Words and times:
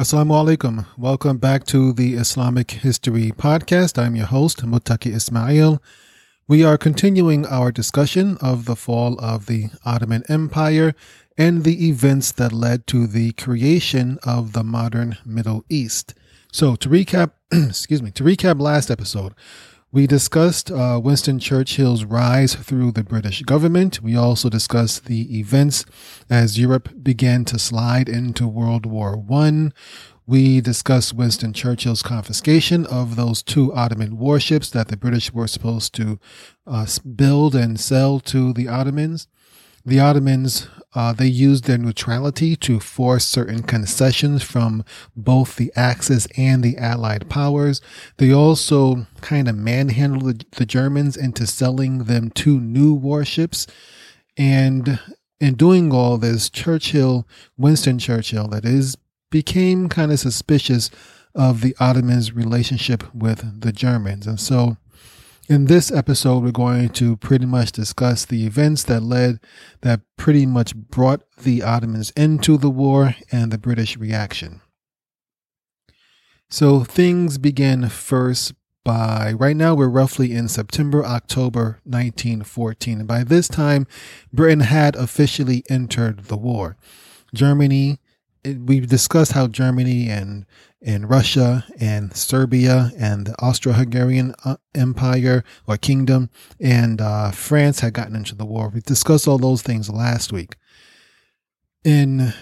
Assalamu 0.00 0.56
alaikum. 0.56 0.86
Welcome 0.96 1.36
back 1.36 1.66
to 1.66 1.92
the 1.92 2.14
Islamic 2.14 2.70
History 2.70 3.32
Podcast. 3.32 4.02
I'm 4.02 4.16
your 4.16 4.24
host, 4.24 4.64
Mutaki 4.64 5.14
Ismail. 5.14 5.82
We 6.48 6.64
are 6.64 6.78
continuing 6.78 7.44
our 7.44 7.70
discussion 7.70 8.38
of 8.40 8.64
the 8.64 8.76
fall 8.76 9.20
of 9.20 9.44
the 9.44 9.68
Ottoman 9.84 10.22
Empire 10.26 10.94
and 11.36 11.64
the 11.64 11.86
events 11.86 12.32
that 12.32 12.50
led 12.50 12.86
to 12.86 13.06
the 13.06 13.32
creation 13.32 14.18
of 14.22 14.54
the 14.54 14.64
modern 14.64 15.18
Middle 15.26 15.66
East. 15.68 16.14
So, 16.50 16.76
to 16.76 16.88
recap, 16.88 17.32
excuse 17.52 18.02
me, 18.02 18.10
to 18.12 18.24
recap 18.24 18.58
last 18.58 18.90
episode, 18.90 19.34
we 19.92 20.06
discussed 20.06 20.70
uh, 20.70 21.00
Winston 21.02 21.40
Churchill's 21.40 22.04
rise 22.04 22.54
through 22.54 22.92
the 22.92 23.02
British 23.02 23.42
government. 23.42 24.00
We 24.00 24.14
also 24.14 24.48
discussed 24.48 25.06
the 25.06 25.38
events 25.38 25.84
as 26.28 26.58
Europe 26.58 26.90
began 27.02 27.44
to 27.46 27.58
slide 27.58 28.08
into 28.08 28.46
World 28.46 28.86
War 28.86 29.16
One. 29.16 29.74
We 30.26 30.60
discussed 30.60 31.14
Winston 31.14 31.52
Churchill's 31.52 32.02
confiscation 32.02 32.86
of 32.86 33.16
those 33.16 33.42
two 33.42 33.74
Ottoman 33.74 34.16
warships 34.16 34.70
that 34.70 34.86
the 34.86 34.96
British 34.96 35.32
were 35.32 35.48
supposed 35.48 35.92
to 35.94 36.20
uh, 36.68 36.86
build 37.16 37.56
and 37.56 37.80
sell 37.80 38.20
to 38.20 38.52
the 38.52 38.68
Ottomans. 38.68 39.26
The 39.84 40.00
Ottomans 40.00 40.68
uh, 40.92 41.12
they 41.12 41.26
used 41.26 41.64
their 41.64 41.78
neutrality 41.78 42.56
to 42.56 42.80
force 42.80 43.24
certain 43.24 43.62
concessions 43.62 44.42
from 44.42 44.84
both 45.14 45.56
the 45.56 45.72
Axis 45.76 46.26
and 46.36 46.62
the 46.62 46.76
Allied 46.78 47.28
powers. 47.28 47.80
They 48.16 48.32
also 48.32 49.06
kind 49.20 49.48
of 49.48 49.56
manhandled 49.56 50.40
the, 50.40 50.44
the 50.56 50.66
Germans 50.66 51.16
into 51.16 51.46
selling 51.46 52.04
them 52.04 52.30
two 52.30 52.60
new 52.60 52.92
warships. 52.92 53.68
And 54.36 54.98
in 55.38 55.54
doing 55.54 55.92
all 55.92 56.18
this, 56.18 56.50
Churchill, 56.50 57.26
Winston 57.56 58.00
Churchill, 58.00 58.48
that 58.48 58.64
is, 58.64 58.96
became 59.30 59.88
kind 59.88 60.10
of 60.10 60.18
suspicious 60.18 60.90
of 61.36 61.60
the 61.60 61.76
Ottomans' 61.78 62.34
relationship 62.34 63.14
with 63.14 63.60
the 63.60 63.70
Germans. 63.70 64.26
And 64.26 64.40
so 64.40 64.76
in 65.50 65.64
this 65.64 65.90
episode, 65.90 66.44
we're 66.44 66.52
going 66.52 66.90
to 66.90 67.16
pretty 67.16 67.44
much 67.44 67.72
discuss 67.72 68.24
the 68.24 68.46
events 68.46 68.84
that 68.84 69.02
led, 69.02 69.40
that 69.80 70.00
pretty 70.16 70.46
much 70.46 70.76
brought 70.76 71.22
the 71.38 71.60
Ottomans 71.60 72.12
into 72.12 72.56
the 72.56 72.70
war 72.70 73.16
and 73.32 73.50
the 73.50 73.58
British 73.58 73.96
reaction. 73.96 74.60
So 76.48 76.84
things 76.84 77.36
begin 77.36 77.88
first 77.88 78.54
by 78.84 79.32
right 79.32 79.56
now 79.56 79.74
we're 79.74 79.88
roughly 79.88 80.32
in 80.32 80.46
September, 80.46 81.04
October 81.04 81.80
1914. 81.82 83.00
And 83.00 83.08
by 83.08 83.24
this 83.24 83.48
time, 83.48 83.88
Britain 84.32 84.60
had 84.60 84.94
officially 84.94 85.64
entered 85.68 86.26
the 86.26 86.36
war. 86.36 86.76
Germany, 87.34 87.98
we've 88.44 88.86
discussed 88.86 89.32
how 89.32 89.46
Germany 89.46 90.08
and 90.08 90.46
in 90.80 91.06
Russia 91.06 91.64
and 91.78 92.16
Serbia 92.16 92.90
and 92.98 93.26
the 93.26 93.34
Austro-Hungarian 93.34 94.34
uh, 94.44 94.56
Empire 94.74 95.44
or 95.66 95.76
Kingdom 95.76 96.30
and 96.58 97.00
uh, 97.00 97.30
France 97.32 97.80
had 97.80 97.92
gotten 97.92 98.16
into 98.16 98.34
the 98.34 98.46
war. 98.46 98.70
We 98.70 98.80
discussed 98.80 99.28
all 99.28 99.38
those 99.38 99.60
things 99.60 99.90
last 99.90 100.32
week. 100.32 100.56
In 101.84 102.32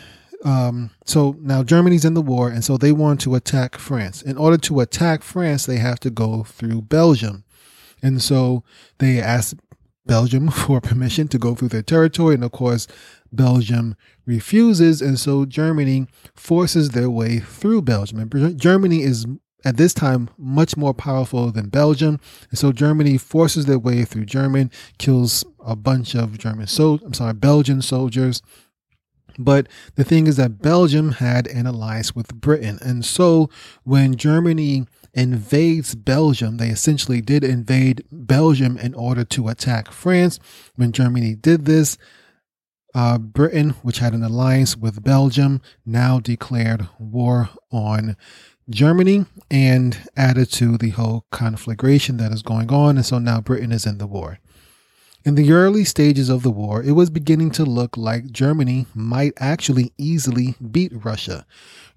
um, 0.45 0.91
so 1.05 1.37
now 1.41 1.65
Germany's 1.65 2.05
in 2.05 2.15
the 2.15 2.23
war, 2.23 2.49
and 2.49 2.65
so 2.65 2.77
they 2.77 2.93
want 2.93 3.21
to 3.23 3.35
attack 3.35 3.77
France. 3.77 4.23
In 4.23 4.37
order 4.37 4.57
to 4.59 4.81
attack 4.81 5.23
France, 5.23 5.67
they 5.67 5.79
have 5.79 5.99
to 6.01 6.11
go 6.11 6.45
through 6.45 6.83
Belgium, 6.83 7.45
and 8.03 8.23
so 8.23 8.63
they 8.99 9.21
asked 9.21 9.57
Belgium 10.07 10.49
for 10.51 10.81
permission 10.81 11.29
to 11.29 11.39
go 11.39 11.55
through 11.55 11.69
their 11.69 11.83
territory, 11.83 12.35
and 12.35 12.45
of 12.45 12.53
course, 12.53 12.87
Belgium 13.33 13.97
refuses, 14.27 15.03
and 15.03 15.19
so 15.19 15.45
Germany 15.45 16.07
forces 16.35 16.91
their 16.91 17.11
way 17.11 17.41
through 17.41 17.83
Belgium. 17.83 18.19
And 18.21 18.61
Germany 18.61 19.03
is 19.03 19.27
at 19.65 19.77
this 19.77 19.93
time 19.93 20.31
much 20.39 20.77
more 20.77 20.95
powerful 20.95 21.51
than 21.51 21.69
Belgium, 21.69 22.21
and 22.51 22.59
so 22.59 22.73
Germany 22.73 23.19
forces 23.19 23.67
their 23.67 23.79
way 23.79 24.05
through 24.05 24.27
German, 24.27 24.71
kills 24.99 25.45
a 25.65 25.77
bunch 25.77 26.15
of 26.15 26.39
German 26.39 26.67
so 26.67 27.01
I'm 27.05 27.15
sorry, 27.15 27.35
Belgian 27.35 27.83
soldiers. 27.83 28.41
But 29.41 29.69
the 29.95 30.03
thing 30.03 30.27
is 30.27 30.37
that 30.37 30.61
Belgium 30.61 31.13
had 31.13 31.47
an 31.47 31.67
alliance 31.67 32.15
with 32.15 32.35
Britain, 32.35 32.79
and 32.83 33.05
so 33.05 33.51
when 33.85 34.17
Germany 34.17 34.87
invades 35.15 35.95
Belgium. 35.95 36.57
They 36.57 36.69
essentially 36.69 37.21
did 37.21 37.43
invade 37.43 38.05
Belgium 38.13 38.79
in 38.79 38.95
order 38.95 39.25
to 39.25 39.49
attack 39.49 39.91
France. 39.91 40.39
When 40.77 40.93
Germany 40.93 41.35
did 41.35 41.65
this, 41.65 41.99
uh, 42.95 43.19
Britain, 43.19 43.71
which 43.83 43.99
had 43.99 44.15
an 44.15 44.23
alliance 44.23 44.77
with 44.77 45.05
Belgium, 45.05 45.61
now 45.85 46.21
declared 46.21 46.89
war 46.99 47.51
on 47.71 48.17
Germany 48.71 49.27
and 49.51 50.09
added 50.17 50.51
to 50.53 50.77
the 50.77 50.91
whole 50.91 51.25
conflagration 51.31 52.17
that 52.19 52.33
is 52.33 52.43
going 52.43 52.71
on. 52.73 52.97
And 52.97 53.07
so 53.07 53.19
now 53.19 53.41
Britain 53.41 53.73
is 53.73 53.87
in 53.87 53.99
the 53.99 54.07
war. 54.07 54.39
In 55.25 55.35
the 55.35 55.53
early 55.53 55.85
stages 55.85 56.29
of 56.29 56.43
the 56.43 56.51
war, 56.51 56.83
it 56.83 56.93
was 56.93 57.11
beginning 57.11 57.51
to 57.53 57.65
look 57.65 57.97
like 57.97 58.31
Germany 58.31 58.87
might 58.95 59.33
actually 59.39 59.93
easily 59.99 60.55
beat 60.71 60.93
Russia. 61.05 61.45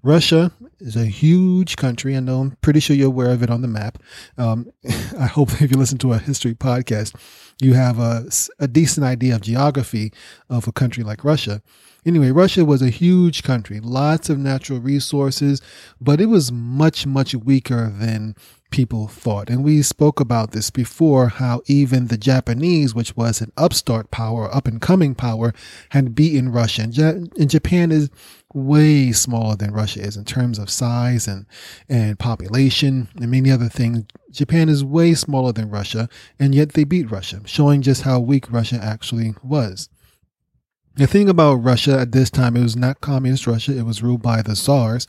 Russia 0.02 0.50
is 0.80 0.96
a 0.96 1.06
huge 1.06 1.76
country. 1.76 2.16
I 2.16 2.20
know 2.20 2.40
I'm 2.40 2.56
pretty 2.62 2.80
sure 2.80 2.96
you're 2.96 3.06
aware 3.06 3.30
of 3.30 3.42
it 3.44 3.50
on 3.50 3.62
the 3.62 3.68
map. 3.68 3.98
Um, 4.36 4.72
I 5.18 5.26
hope 5.26 5.52
if 5.62 5.70
you 5.70 5.78
listen 5.78 5.98
to 5.98 6.12
a 6.12 6.18
history 6.18 6.54
podcast, 6.54 7.14
you 7.60 7.74
have 7.74 8.00
a, 8.00 8.26
a 8.58 8.66
decent 8.66 9.06
idea 9.06 9.36
of 9.36 9.42
geography 9.42 10.12
of 10.50 10.66
a 10.66 10.72
country 10.72 11.04
like 11.04 11.22
Russia. 11.22 11.62
Anyway, 12.04 12.32
Russia 12.32 12.64
was 12.64 12.82
a 12.82 12.90
huge 12.90 13.44
country, 13.44 13.78
lots 13.78 14.28
of 14.28 14.36
natural 14.36 14.80
resources, 14.80 15.62
but 16.00 16.20
it 16.20 16.26
was 16.26 16.50
much, 16.50 17.06
much 17.06 17.36
weaker 17.36 17.88
than 17.88 18.34
people 18.72 19.06
thought. 19.06 19.48
And 19.48 19.62
we 19.62 19.82
spoke 19.82 20.18
about 20.18 20.50
this 20.50 20.70
before 20.70 21.28
how 21.28 21.62
even 21.66 22.08
the 22.08 22.18
Japanese, 22.18 22.94
which 22.94 23.16
was 23.16 23.40
an 23.40 23.52
upstart 23.56 24.10
power, 24.10 24.52
up 24.52 24.66
and 24.66 24.80
coming 24.80 25.14
power, 25.14 25.52
had 25.90 26.16
beaten 26.16 26.50
Russia. 26.50 26.82
And, 26.82 27.32
and 27.38 27.48
Japan 27.48 27.92
is 27.92 28.10
way 28.52 29.12
smaller 29.12 29.54
than 29.54 29.72
Russia 29.72 30.00
is 30.00 30.16
in 30.16 30.24
terms 30.24 30.58
of 30.58 30.68
size 30.68 31.28
and, 31.28 31.46
and 31.88 32.18
population 32.18 33.08
and 33.20 33.30
many 33.30 33.50
other 33.50 33.68
things. 33.68 34.04
Japan 34.30 34.68
is 34.68 34.82
way 34.82 35.14
smaller 35.14 35.52
than 35.52 35.70
Russia, 35.70 36.08
and 36.38 36.54
yet 36.54 36.72
they 36.72 36.84
beat 36.84 37.10
Russia, 37.10 37.42
showing 37.44 37.82
just 37.82 38.02
how 38.02 38.18
weak 38.18 38.50
Russia 38.50 38.80
actually 38.82 39.34
was. 39.42 39.88
The 40.94 41.06
thing 41.06 41.30
about 41.30 41.54
Russia 41.54 41.98
at 41.98 42.12
this 42.12 42.28
time, 42.30 42.54
it 42.54 42.62
was 42.62 42.76
not 42.76 43.00
communist 43.00 43.46
Russia. 43.46 43.76
It 43.76 43.86
was 43.86 44.02
ruled 44.02 44.20
by 44.20 44.42
the 44.42 44.54
Tsars. 44.54 45.06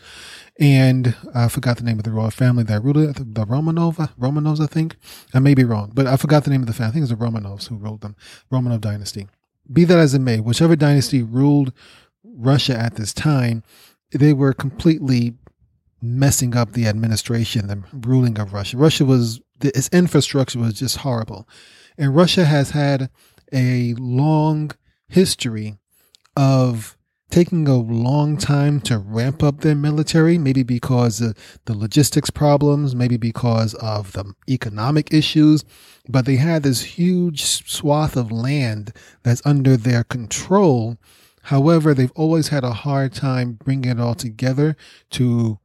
And 0.57 1.15
I 1.35 1.49
forgot 1.49 1.77
the 1.77 1.83
name 1.83 1.97
of 1.97 2.05
the 2.05 2.11
royal 2.11 2.31
family 2.31 2.63
that 2.63 2.81
ruled 2.81 2.97
it. 2.97 3.17
The 3.17 3.45
Romanov, 3.45 3.95
Romanovs, 4.17 4.61
I 4.61 4.67
think. 4.67 4.95
I 5.33 5.39
may 5.39 5.53
be 5.53 5.65
wrong, 5.65 5.91
but 5.93 6.07
I 6.07 6.15
forgot 6.15 6.45
the 6.45 6.51
name 6.51 6.61
of 6.61 6.67
the 6.67 6.73
family. 6.73 6.89
I 6.89 6.91
think 6.93 7.01
it 7.01 7.11
was 7.11 7.19
the 7.19 7.25
Romanovs 7.25 7.67
who 7.67 7.75
ruled 7.75 8.01
them. 8.01 8.15
Romanov 8.49 8.79
dynasty. 8.79 9.27
Be 9.71 9.83
that 9.83 9.99
as 9.99 10.13
it 10.13 10.19
may, 10.19 10.39
whichever 10.39 10.75
dynasty 10.77 11.21
ruled 11.21 11.73
Russia 12.23 12.77
at 12.77 12.95
this 12.95 13.13
time, 13.13 13.63
they 14.11 14.31
were 14.31 14.53
completely 14.53 15.33
messing 16.01 16.55
up 16.55 16.73
the 16.73 16.87
administration, 16.87 17.67
the 17.67 17.83
ruling 18.07 18.39
of 18.39 18.53
Russia. 18.53 18.77
Russia 18.77 19.03
was, 19.03 19.41
its 19.61 19.89
infrastructure 19.89 20.59
was 20.59 20.73
just 20.75 20.97
horrible. 20.97 21.47
And 21.97 22.15
Russia 22.15 22.45
has 22.45 22.71
had 22.71 23.09
a 23.51 23.95
long 23.95 24.71
history 25.13 25.77
of 26.35 26.97
taking 27.29 27.67
a 27.67 27.75
long 27.75 28.37
time 28.37 28.79
to 28.81 28.97
ramp 28.97 29.41
up 29.41 29.61
their 29.61 29.75
military, 29.75 30.37
maybe 30.37 30.61
because 30.61 31.19
of 31.21 31.35
the 31.65 31.75
logistics 31.75 32.29
problems, 32.29 32.93
maybe 32.93 33.17
because 33.17 33.73
of 33.75 34.11
the 34.13 34.33
economic 34.49 35.13
issues. 35.13 35.63
But 36.07 36.25
they 36.25 36.35
had 36.35 36.63
this 36.63 36.81
huge 36.81 37.43
swath 37.43 38.15
of 38.15 38.31
land 38.31 38.93
that's 39.23 39.41
under 39.45 39.77
their 39.77 40.03
control 40.03 40.97
However, 41.43 41.93
they've 41.93 42.11
always 42.15 42.47
had 42.47 42.63
a 42.63 42.71
hard 42.71 43.13
time 43.13 43.59
bringing 43.63 43.91
it 43.91 43.99
all 43.99 44.15
together 44.15 44.77
to 45.11 45.59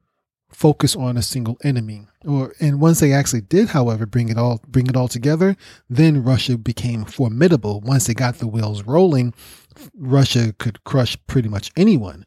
focus 0.51 0.97
on 0.97 1.17
a 1.17 1.23
single 1.23 1.57
enemy. 1.63 2.09
Or 2.25 2.53
and 2.61 2.81
once 2.81 3.01
they 3.01 3.13
actually 3.13 3.43
did, 3.43 3.69
however, 3.69 4.05
bring 4.05 4.29
it 4.29 4.37
all 4.39 4.61
bring 4.67 4.89
it 4.89 4.97
all 4.97 5.09
together, 5.09 5.57
then 5.89 6.25
Russia 6.25 6.59
became 6.59 7.05
formidable. 7.05 7.81
Once 7.81 8.07
they 8.07 8.15
got 8.15 8.39
the 8.39 8.49
wheels 8.49 8.83
rolling, 8.83 9.35
Russia 9.97 10.55
could 10.59 10.83
crush 10.85 11.17
pretty 11.27 11.49
much 11.49 11.71
anyone 11.77 12.27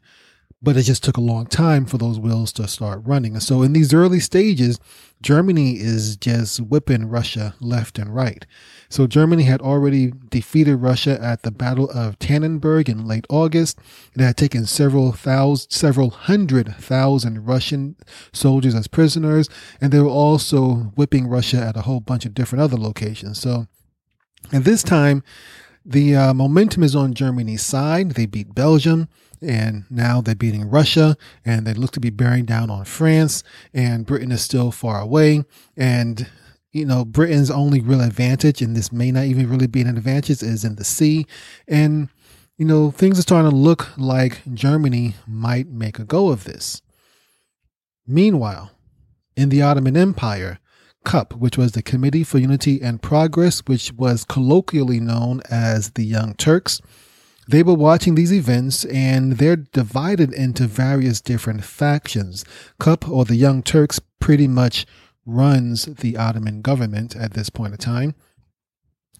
but 0.62 0.76
it 0.76 0.84
just 0.84 1.02
took 1.02 1.16
a 1.16 1.20
long 1.20 1.46
time 1.46 1.84
for 1.84 1.98
those 1.98 2.20
wheels 2.20 2.52
to 2.52 2.68
start 2.68 3.02
running. 3.04 3.32
And 3.32 3.42
so 3.42 3.62
in 3.62 3.72
these 3.72 3.92
early 3.92 4.20
stages, 4.20 4.78
Germany 5.20 5.72
is 5.72 6.16
just 6.16 6.60
whipping 6.60 7.06
Russia 7.08 7.54
left 7.60 7.98
and 7.98 8.14
right. 8.14 8.46
So 8.88 9.06
Germany 9.06 9.42
had 9.42 9.60
already 9.60 10.12
defeated 10.28 10.76
Russia 10.76 11.18
at 11.22 11.42
the 11.42 11.50
Battle 11.50 11.90
of 11.90 12.18
Tannenberg 12.18 12.88
in 12.88 13.06
late 13.06 13.26
August. 13.28 13.78
It 14.14 14.20
had 14.20 14.36
taken 14.36 14.66
several 14.66 15.12
thousand, 15.12 15.70
several 15.70 16.10
hundred 16.10 16.74
thousand 16.76 17.44
Russian 17.44 17.96
soldiers 18.32 18.74
as 18.74 18.86
prisoners, 18.86 19.48
and 19.80 19.92
they 19.92 20.00
were 20.00 20.08
also 20.08 20.92
whipping 20.94 21.26
Russia 21.26 21.58
at 21.58 21.76
a 21.76 21.82
whole 21.82 22.00
bunch 22.00 22.24
of 22.24 22.34
different 22.34 22.62
other 22.62 22.76
locations. 22.76 23.40
So 23.40 23.66
at 24.52 24.64
this 24.64 24.82
time, 24.82 25.24
The 25.84 26.14
uh, 26.14 26.34
momentum 26.34 26.84
is 26.84 26.94
on 26.94 27.12
Germany's 27.12 27.62
side. 27.62 28.12
They 28.12 28.26
beat 28.26 28.54
Belgium 28.54 29.08
and 29.42 29.84
now 29.90 30.20
they're 30.20 30.34
beating 30.34 30.68
Russia 30.68 31.16
and 31.44 31.66
they 31.66 31.74
look 31.74 31.92
to 31.92 32.00
be 32.00 32.10
bearing 32.10 32.44
down 32.44 32.70
on 32.70 32.84
France 32.84 33.42
and 33.74 34.06
Britain 34.06 34.32
is 34.32 34.42
still 34.42 34.70
far 34.70 35.00
away 35.00 35.44
and 35.76 36.26
you 36.72 36.84
know 36.84 37.04
Britain's 37.04 37.50
only 37.50 37.80
real 37.80 38.00
advantage 38.00 38.62
and 38.62 38.76
this 38.76 38.92
may 38.92 39.10
not 39.10 39.24
even 39.24 39.48
really 39.48 39.66
be 39.66 39.80
an 39.80 39.96
advantage 39.96 40.42
is 40.42 40.64
in 40.64 40.76
the 40.76 40.84
sea 40.84 41.26
and 41.68 42.08
you 42.56 42.64
know 42.64 42.90
things 42.90 43.18
are 43.18 43.22
starting 43.22 43.50
to 43.50 43.56
look 43.56 43.96
like 43.96 44.42
Germany 44.52 45.14
might 45.26 45.68
make 45.68 45.98
a 45.98 46.04
go 46.04 46.28
of 46.28 46.44
this 46.44 46.82
meanwhile 48.06 48.70
in 49.36 49.48
the 49.48 49.62
Ottoman 49.62 49.96
Empire 49.96 50.58
CUP, 51.04 51.34
which 51.34 51.58
was 51.58 51.72
the 51.72 51.82
Committee 51.82 52.24
for 52.24 52.38
Unity 52.38 52.80
and 52.80 53.02
Progress, 53.02 53.60
which 53.66 53.92
was 53.92 54.24
colloquially 54.24 55.00
known 55.00 55.40
as 55.50 55.90
the 55.92 56.04
Young 56.04 56.34
Turks. 56.34 56.80
They 57.48 57.62
were 57.62 57.74
watching 57.74 58.14
these 58.14 58.32
events 58.32 58.84
and 58.84 59.32
they're 59.34 59.56
divided 59.56 60.32
into 60.32 60.66
various 60.66 61.20
different 61.20 61.64
factions. 61.64 62.44
CUP, 62.78 63.08
or 63.08 63.24
the 63.24 63.36
Young 63.36 63.62
Turks, 63.62 64.00
pretty 64.20 64.46
much 64.46 64.86
runs 65.26 65.86
the 65.86 66.16
Ottoman 66.16 66.62
government 66.62 67.16
at 67.16 67.34
this 67.34 67.50
point 67.50 67.72
in 67.72 67.78
time. 67.78 68.14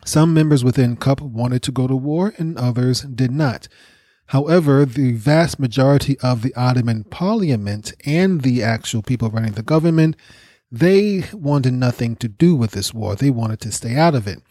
Some 0.04 0.34
members 0.34 0.64
within 0.64 0.96
CUP 0.96 1.20
wanted 1.20 1.62
to 1.62 1.72
go 1.72 1.86
to 1.86 1.96
war 1.96 2.34
and 2.38 2.56
others 2.56 3.02
did 3.02 3.30
not. 3.30 3.68
However, 4.26 4.84
the 4.84 5.12
vast 5.12 5.58
majority 5.58 6.18
of 6.20 6.42
the 6.42 6.54
Ottoman 6.54 7.04
parliament 7.04 7.92
and 8.06 8.42
the 8.42 8.62
actual 8.62 9.02
people 9.02 9.30
running 9.30 9.52
the 9.52 9.62
government 9.62 10.16
they 10.72 11.24
wanted 11.34 11.74
nothing 11.74 12.16
to 12.16 12.28
do 12.28 12.56
with 12.56 12.70
this 12.70 12.94
war. 12.94 13.14
They 13.14 13.28
wanted 13.28 13.60
to 13.60 13.70
stay 13.70 13.94
out 13.94 14.14
of 14.14 14.26
it. 14.26 14.42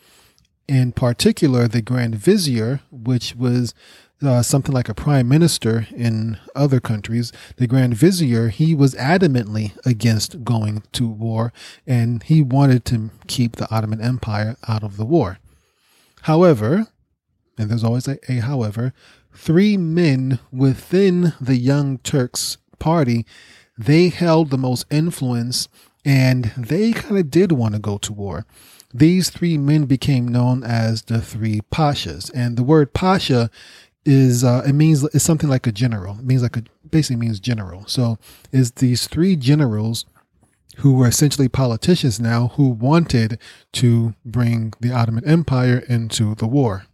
In 0.71 0.93
particular, 0.93 1.67
the 1.67 1.81
Grand 1.81 2.15
Vizier, 2.15 2.79
which 2.91 3.35
was 3.35 3.73
uh, 4.21 4.41
something 4.41 4.73
like 4.73 4.87
a 4.87 4.93
prime 4.93 5.27
minister 5.27 5.85
in 5.93 6.39
other 6.55 6.79
countries, 6.79 7.33
the 7.57 7.67
Grand 7.67 7.93
Vizier, 7.95 8.47
he 8.47 8.73
was 8.73 8.95
adamantly 8.95 9.77
against 9.85 10.45
going 10.45 10.83
to 10.93 11.09
war 11.09 11.51
and 11.85 12.23
he 12.23 12.41
wanted 12.41 12.85
to 12.85 13.09
keep 13.27 13.57
the 13.57 13.69
Ottoman 13.69 13.99
Empire 13.99 14.55
out 14.65 14.81
of 14.81 14.95
the 14.95 15.03
war. 15.03 15.39
However, 16.21 16.87
and 17.57 17.69
there's 17.69 17.83
always 17.83 18.07
a, 18.07 18.17
a 18.31 18.39
however, 18.39 18.93
three 19.35 19.75
men 19.75 20.39
within 20.53 21.33
the 21.41 21.57
Young 21.57 21.97
Turks 21.97 22.57
party, 22.79 23.25
they 23.77 24.07
held 24.07 24.49
the 24.49 24.57
most 24.57 24.85
influence 24.89 25.67
and 26.05 26.45
they 26.55 26.93
kind 26.93 27.17
of 27.17 27.29
did 27.29 27.51
want 27.51 27.73
to 27.73 27.79
go 27.81 27.97
to 27.97 28.13
war. 28.13 28.45
These 28.93 29.29
three 29.29 29.57
men 29.57 29.85
became 29.85 30.27
known 30.27 30.63
as 30.63 31.03
the 31.03 31.21
three 31.21 31.61
pashas, 31.71 32.31
and 32.33 32.57
the 32.57 32.63
word 32.63 32.93
pasha 32.93 33.49
is 34.05 34.43
uh, 34.43 34.63
it 34.65 34.73
means 34.73 35.03
it's 35.03 35.23
something 35.23 35.49
like 35.49 35.67
a 35.67 35.71
general. 35.71 36.17
It 36.19 36.25
means 36.25 36.41
like 36.41 36.57
a 36.57 36.63
basically 36.89 37.17
means 37.17 37.39
general. 37.39 37.85
So 37.87 38.17
is 38.51 38.71
these 38.71 39.07
three 39.07 39.35
generals 39.35 40.05
who 40.77 40.93
were 40.93 41.07
essentially 41.07 41.47
politicians 41.47 42.19
now 42.19 42.49
who 42.55 42.69
wanted 42.69 43.37
to 43.73 44.15
bring 44.25 44.73
the 44.79 44.91
Ottoman 44.91 45.27
Empire 45.27 45.83
into 45.87 46.35
the 46.35 46.47
war. 46.47 46.85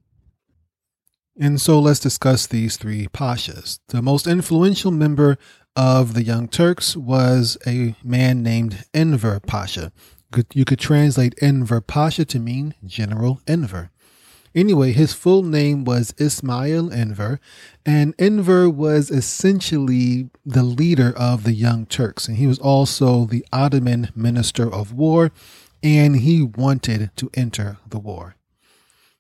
And 1.40 1.62
so 1.62 1.80
let's 1.80 2.00
discuss 2.00 2.48
these 2.48 2.78
three 2.78 3.08
pashas. 3.08 3.80
The 3.90 4.02
most 4.02 4.26
influential 4.26 4.92
member 4.92 5.38
of 5.76 6.16
the 6.16 6.24
Young 6.24 6.48
Turks 6.48 6.98
was 6.98 7.58
a 7.68 7.96
man 8.04 8.42
named 8.42 8.86
Enver 8.94 9.40
Pasha. 9.40 9.92
You 10.54 10.66
could 10.66 10.80
translate 10.80 11.42
Enver 11.42 11.82
Pasha 11.82 12.26
to 12.26 12.40
mean 12.40 12.76
General 12.86 13.42
Enver. 13.48 13.92
Anyway, 14.54 14.92
his 14.92 15.14
full 15.14 15.44
name 15.44 15.86
was 15.86 16.16
Ismail 16.18 16.92
Enver, 16.92 17.40
and 17.86 18.16
Enver 18.18 18.70
was 18.70 19.12
essentially 19.12 20.30
the 20.46 20.64
leader 20.64 21.14
of 21.16 21.44
the 21.44 21.54
Young 21.54 21.86
Turks, 21.86 22.28
and 22.28 22.38
he 22.38 22.48
was 22.48 22.60
also 22.60 23.26
the 23.26 23.46
Ottoman 23.54 24.10
Minister 24.16 24.74
of 24.74 24.94
War, 24.94 25.32
and 25.84 26.18
he 26.18 26.42
wanted 26.42 27.12
to 27.18 27.30
enter 27.36 27.78
the 27.88 28.00
war. 28.00 28.36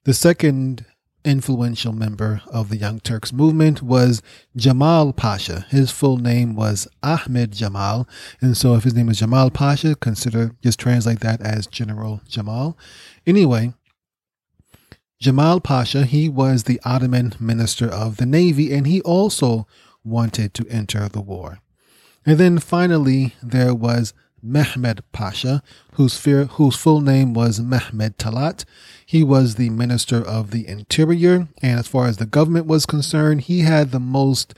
The 0.05 0.13
second 0.13 0.85
influential 1.27 1.91
member 1.91 2.41
of 2.47 2.69
the 2.69 2.77
Young 2.77 3.01
Turks 3.01 3.33
movement 3.33 3.81
was 3.81 4.21
Jamal 4.55 5.11
Pasha. 5.11 5.65
His 5.69 5.91
full 5.91 6.17
name 6.17 6.55
was 6.55 6.87
Ahmed 7.03 7.51
Jamal. 7.51 8.07
And 8.39 8.55
so 8.55 8.75
if 8.75 8.85
his 8.85 8.93
name 8.93 9.09
is 9.09 9.19
Jamal 9.19 9.51
Pasha, 9.51 9.95
consider 9.95 10.55
just 10.63 10.79
translate 10.79 11.19
that 11.19 11.41
as 11.41 11.67
General 11.67 12.21
Jamal. 12.29 12.77
Anyway, 13.25 13.73
Jamal 15.19 15.59
Pasha, 15.59 16.05
he 16.05 16.29
was 16.29 16.63
the 16.63 16.79
Ottoman 16.85 17.33
minister 17.39 17.87
of 17.89 18.17
the 18.17 18.25
Navy 18.25 18.73
and 18.73 18.87
he 18.87 19.01
also 19.01 19.67
wanted 20.05 20.53
to 20.53 20.65
enter 20.69 21.09
the 21.09 21.21
war. 21.21 21.59
And 22.25 22.37
then 22.37 22.59
finally, 22.59 23.35
there 23.43 23.75
was 23.75 24.13
Mehmed 24.47 25.01
Pasha, 25.11 25.61
whose, 25.93 26.17
fear, 26.17 26.45
whose 26.45 26.75
full 26.75 27.01
name 27.01 27.33
was 27.33 27.59
Mehmed 27.59 28.17
Talat. 28.17 28.65
He 29.05 29.23
was 29.23 29.55
the 29.55 29.69
Minister 29.69 30.25
of 30.25 30.51
the 30.51 30.67
Interior, 30.67 31.47
and 31.61 31.79
as 31.79 31.87
far 31.87 32.07
as 32.07 32.17
the 32.17 32.25
government 32.25 32.65
was 32.65 32.85
concerned, 32.85 33.41
he 33.41 33.61
had 33.61 33.91
the 33.91 33.99
most 33.99 34.53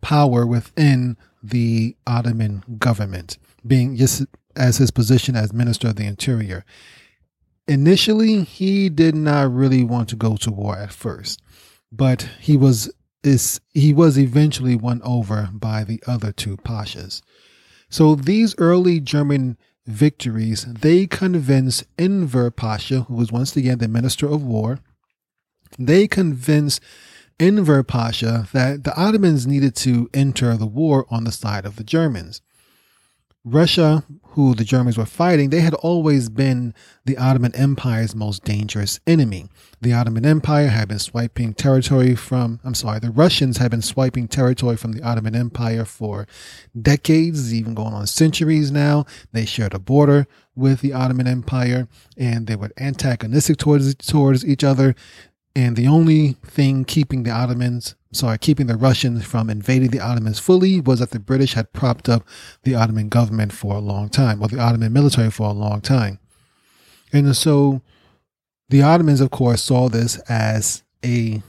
power 0.00 0.46
within 0.46 1.16
the 1.42 1.96
Ottoman 2.06 2.64
government, 2.78 3.38
being 3.66 3.96
just 3.96 4.24
as 4.54 4.78
his 4.78 4.90
position 4.90 5.36
as 5.36 5.52
Minister 5.52 5.88
of 5.88 5.96
the 5.96 6.06
Interior. 6.06 6.64
Initially, 7.68 8.42
he 8.42 8.88
did 8.88 9.14
not 9.14 9.52
really 9.52 9.82
want 9.82 10.08
to 10.10 10.16
go 10.16 10.36
to 10.36 10.50
war 10.50 10.78
at 10.78 10.92
first, 10.92 11.42
but 11.90 12.28
he 12.40 12.56
was 12.56 12.90
is 13.26 13.60
he 13.74 13.92
was 13.92 14.16
eventually 14.16 14.76
won 14.76 15.02
over 15.02 15.50
by 15.52 15.82
the 15.82 16.02
other 16.06 16.32
two 16.32 16.56
pashas. 16.58 17.22
So 17.88 18.14
these 18.14 18.54
early 18.58 19.00
German 19.00 19.56
victories, 19.86 20.64
they 20.64 21.06
convinced 21.06 21.84
Enver 21.98 22.50
Pasha, 22.50 23.02
who 23.02 23.14
was 23.14 23.32
once 23.32 23.56
again 23.56 23.78
the 23.78 23.88
Minister 23.88 24.26
of 24.26 24.42
War, 24.42 24.80
they 25.78 26.08
convinced 26.08 26.80
Enver 27.38 27.82
Pasha 27.82 28.48
that 28.52 28.84
the 28.84 28.96
Ottomans 28.96 29.46
needed 29.46 29.76
to 29.76 30.08
enter 30.14 30.56
the 30.56 30.66
war 30.66 31.06
on 31.10 31.24
the 31.24 31.32
side 31.32 31.64
of 31.64 31.76
the 31.76 31.84
Germans. 31.84 32.40
Russia, 33.44 34.04
who 34.36 34.54
the 34.54 34.64
Germans 34.64 34.98
were 34.98 35.06
fighting, 35.06 35.48
they 35.48 35.62
had 35.62 35.72
always 35.72 36.28
been 36.28 36.74
the 37.06 37.16
Ottoman 37.16 37.56
Empire's 37.56 38.14
most 38.14 38.44
dangerous 38.44 39.00
enemy. 39.06 39.48
The 39.80 39.94
Ottoman 39.94 40.26
Empire 40.26 40.68
had 40.68 40.88
been 40.88 40.98
swiping 40.98 41.54
territory 41.54 42.14
from, 42.14 42.60
I'm 42.62 42.74
sorry, 42.74 42.98
the 42.98 43.10
Russians 43.10 43.56
had 43.56 43.70
been 43.70 43.80
swiping 43.80 44.28
territory 44.28 44.76
from 44.76 44.92
the 44.92 45.02
Ottoman 45.02 45.34
Empire 45.34 45.86
for 45.86 46.26
decades, 46.78 47.54
even 47.54 47.72
going 47.72 47.94
on 47.94 48.06
centuries 48.06 48.70
now. 48.70 49.06
They 49.32 49.46
shared 49.46 49.72
a 49.72 49.78
border 49.78 50.26
with 50.54 50.82
the 50.82 50.92
Ottoman 50.92 51.26
Empire 51.26 51.88
and 52.18 52.46
they 52.46 52.56
were 52.56 52.72
antagonistic 52.76 53.56
towards, 53.56 53.94
towards 53.94 54.44
each 54.44 54.62
other. 54.62 54.94
And 55.54 55.76
the 55.76 55.86
only 55.86 56.34
thing 56.44 56.84
keeping 56.84 57.22
the 57.22 57.30
Ottomans, 57.30 57.94
sorry, 58.16 58.34
uh, 58.34 58.38
keeping 58.40 58.66
the 58.66 58.76
Russians 58.76 59.24
from 59.24 59.48
invading 59.48 59.90
the 59.90 60.00
Ottomans 60.00 60.38
fully 60.38 60.80
was 60.80 61.00
that 61.00 61.10
the 61.10 61.20
British 61.20 61.54
had 61.54 61.72
propped 61.72 62.08
up 62.08 62.24
the 62.64 62.74
Ottoman 62.74 63.08
government 63.08 63.52
for 63.52 63.76
a 63.76 63.80
long 63.80 64.08
time, 64.08 64.42
or 64.42 64.48
the 64.48 64.58
Ottoman 64.58 64.92
military 64.92 65.30
for 65.30 65.48
a 65.48 65.52
long 65.52 65.80
time. 65.80 66.18
And 67.12 67.36
so 67.36 67.82
the 68.68 68.82
Ottomans, 68.82 69.20
of 69.20 69.30
course, 69.30 69.62
saw 69.62 69.88
this 69.88 70.18
as 70.28 70.82
a 71.04 71.42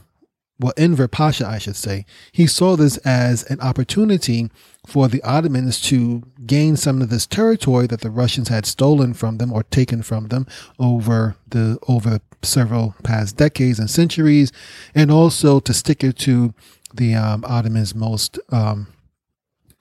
well, 0.59 0.73
Enver 0.75 1.07
Pasha, 1.07 1.45
I 1.47 1.59
should 1.59 1.75
say, 1.75 2.05
he 2.31 2.47
saw 2.47 2.75
this 2.75 2.97
as 2.97 3.43
an 3.43 3.59
opportunity 3.61 4.49
for 4.87 5.07
the 5.07 5.21
Ottomans 5.21 5.79
to 5.81 6.23
gain 6.45 6.75
some 6.75 7.01
of 7.01 7.09
this 7.09 7.27
territory 7.27 7.85
that 7.87 8.01
the 8.01 8.09
Russians 8.09 8.47
had 8.47 8.65
stolen 8.65 9.13
from 9.13 9.37
them 9.37 9.53
or 9.53 9.63
taken 9.63 10.01
from 10.01 10.29
them 10.29 10.47
over 10.79 11.35
the 11.47 11.77
over 11.87 12.19
several 12.43 12.95
past 13.03 13.37
decades 13.37 13.79
and 13.79 13.89
centuries, 13.89 14.51
and 14.93 15.11
also 15.11 15.59
to 15.59 15.73
stick 15.73 16.03
it 16.03 16.17
to 16.19 16.53
the 16.93 17.15
um, 17.15 17.43
Ottomans' 17.47 17.95
most 17.95 18.39
um, 18.51 18.87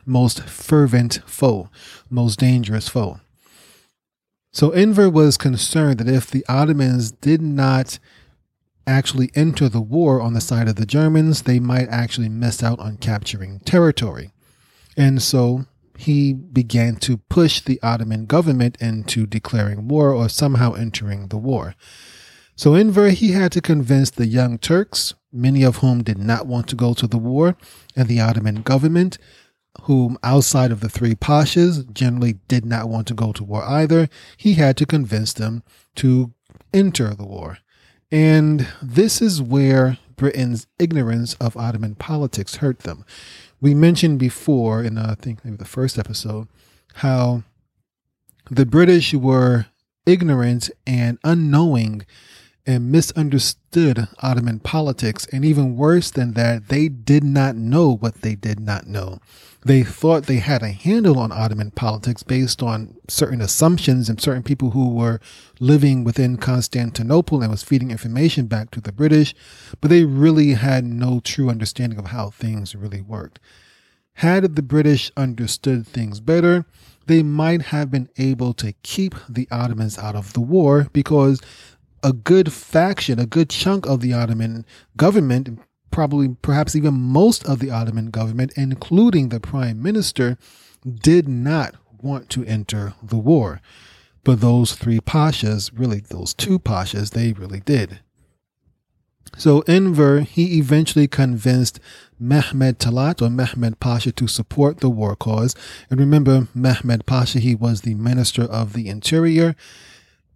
most 0.04 0.42
fervent 0.44 1.20
foe, 1.26 1.68
most 2.08 2.38
dangerous 2.38 2.88
foe. 2.88 3.20
So 4.52 4.70
Enver 4.70 5.10
was 5.10 5.36
concerned 5.36 5.98
that 5.98 6.08
if 6.08 6.30
the 6.30 6.44
Ottomans 6.48 7.10
did 7.10 7.42
not 7.42 7.98
actually 8.86 9.30
enter 9.34 9.68
the 9.68 9.80
war 9.80 10.20
on 10.20 10.32
the 10.32 10.40
side 10.40 10.68
of 10.68 10.76
the 10.76 10.86
Germans, 10.86 11.42
they 11.42 11.58
might 11.58 11.88
actually 11.88 12.28
miss 12.28 12.62
out 12.62 12.78
on 12.78 12.96
capturing 12.96 13.58
territory. 13.60 14.32
And 14.96 15.20
so 15.20 15.66
he 15.98 16.32
began 16.32 16.96
to 16.96 17.18
push 17.18 17.60
the 17.60 17.80
Ottoman 17.82 18.26
government 18.26 18.76
into 18.80 19.26
declaring 19.26 19.88
war 19.88 20.12
or 20.12 20.28
somehow 20.28 20.72
entering 20.72 21.28
the 21.28 21.36
war. 21.36 21.74
So 22.58 22.72
Enver, 22.74 23.10
he 23.10 23.32
had 23.32 23.52
to 23.52 23.60
convince 23.60 24.10
the 24.10 24.26
young 24.26 24.56
Turks, 24.56 25.12
many 25.30 25.62
of 25.62 25.76
whom 25.76 26.02
did 26.02 26.16
not 26.16 26.46
want 26.46 26.68
to 26.68 26.76
go 26.76 26.94
to 26.94 27.06
the 27.06 27.18
war, 27.18 27.54
and 27.94 28.08
the 28.08 28.18
Ottoman 28.20 28.62
government, 28.62 29.18
whom 29.82 30.16
outside 30.22 30.72
of 30.72 30.80
the 30.80 30.88
three 30.88 31.14
pashas 31.14 31.92
generally 31.92 32.38
did 32.48 32.64
not 32.64 32.88
want 32.88 33.06
to 33.08 33.14
go 33.14 33.30
to 33.32 33.44
war 33.44 33.62
either, 33.64 34.08
he 34.38 34.54
had 34.54 34.78
to 34.78 34.86
convince 34.86 35.34
them 35.34 35.62
to 35.96 36.32
enter 36.72 37.14
the 37.14 37.26
war. 37.26 37.58
And 38.10 38.66
this 38.80 39.20
is 39.20 39.42
where 39.42 39.98
Britain's 40.16 40.66
ignorance 40.78 41.34
of 41.34 41.58
Ottoman 41.58 41.94
politics 41.96 42.56
hurt 42.56 42.80
them. 42.80 43.04
We 43.60 43.74
mentioned 43.74 44.18
before 44.18 44.82
in, 44.82 44.96
uh, 44.96 45.14
I 45.18 45.22
think, 45.22 45.44
maybe 45.44 45.58
the 45.58 45.66
first 45.66 45.98
episode, 45.98 46.48
how 46.94 47.42
the 48.50 48.64
British 48.64 49.12
were 49.12 49.66
ignorant 50.06 50.70
and 50.86 51.18
unknowing 51.22 52.06
and 52.66 52.90
misunderstood 52.90 54.08
Ottoman 54.20 54.58
politics. 54.60 55.26
And 55.32 55.44
even 55.44 55.76
worse 55.76 56.10
than 56.10 56.32
that, 56.32 56.68
they 56.68 56.88
did 56.88 57.22
not 57.22 57.56
know 57.56 57.96
what 57.96 58.22
they 58.22 58.34
did 58.34 58.58
not 58.58 58.86
know. 58.86 59.20
They 59.64 59.82
thought 59.82 60.26
they 60.26 60.36
had 60.36 60.62
a 60.62 60.68
handle 60.68 61.18
on 61.18 61.32
Ottoman 61.32 61.72
politics 61.72 62.22
based 62.22 62.62
on 62.62 62.96
certain 63.08 63.40
assumptions 63.40 64.08
and 64.08 64.20
certain 64.20 64.42
people 64.42 64.70
who 64.70 64.90
were 64.90 65.20
living 65.58 66.04
within 66.04 66.36
Constantinople 66.36 67.42
and 67.42 67.50
was 67.50 67.64
feeding 67.64 67.90
information 67.90 68.46
back 68.46 68.70
to 68.72 68.80
the 68.80 68.92
British, 68.92 69.34
but 69.80 69.90
they 69.90 70.04
really 70.04 70.52
had 70.52 70.84
no 70.84 71.20
true 71.20 71.50
understanding 71.50 71.98
of 71.98 72.06
how 72.06 72.30
things 72.30 72.76
really 72.76 73.00
worked. 73.00 73.40
Had 74.14 74.54
the 74.54 74.62
British 74.62 75.10
understood 75.16 75.86
things 75.86 76.20
better, 76.20 76.64
they 77.06 77.22
might 77.22 77.62
have 77.62 77.90
been 77.90 78.08
able 78.18 78.52
to 78.54 78.72
keep 78.82 79.14
the 79.28 79.48
Ottomans 79.50 79.98
out 79.98 80.16
of 80.16 80.32
the 80.32 80.40
war 80.40 80.88
because 80.92 81.40
a 82.06 82.12
good 82.12 82.52
faction, 82.52 83.18
a 83.18 83.26
good 83.26 83.50
chunk 83.50 83.84
of 83.84 84.00
the 84.00 84.12
Ottoman 84.12 84.64
government, 84.96 85.58
probably 85.90 86.36
perhaps 86.40 86.76
even 86.76 86.94
most 86.94 87.44
of 87.46 87.58
the 87.58 87.68
Ottoman 87.68 88.10
government, 88.10 88.52
including 88.54 89.28
the 89.28 89.40
prime 89.40 89.82
minister, 89.82 90.38
did 90.86 91.26
not 91.26 91.74
want 92.00 92.30
to 92.30 92.44
enter 92.44 92.94
the 93.02 93.18
war. 93.18 93.60
But 94.22 94.40
those 94.40 94.74
three 94.76 95.00
pashas, 95.00 95.72
really 95.74 95.98
those 95.98 96.32
two 96.32 96.60
pashas, 96.60 97.10
they 97.10 97.32
really 97.32 97.58
did. 97.58 97.98
So 99.36 99.64
Enver, 99.66 100.20
he 100.20 100.58
eventually 100.58 101.08
convinced 101.08 101.80
Mehmed 102.20 102.78
Talat 102.78 103.20
or 103.20 103.30
Mehmed 103.30 103.80
Pasha 103.80 104.12
to 104.12 104.28
support 104.28 104.78
the 104.78 104.88
war 104.88 105.16
cause. 105.16 105.56
And 105.90 105.98
remember, 105.98 106.46
Mehmed 106.54 107.04
Pasha, 107.04 107.40
he 107.40 107.56
was 107.56 107.80
the 107.80 107.96
Minister 107.96 108.42
of 108.42 108.74
the 108.74 108.88
Interior. 108.88 109.56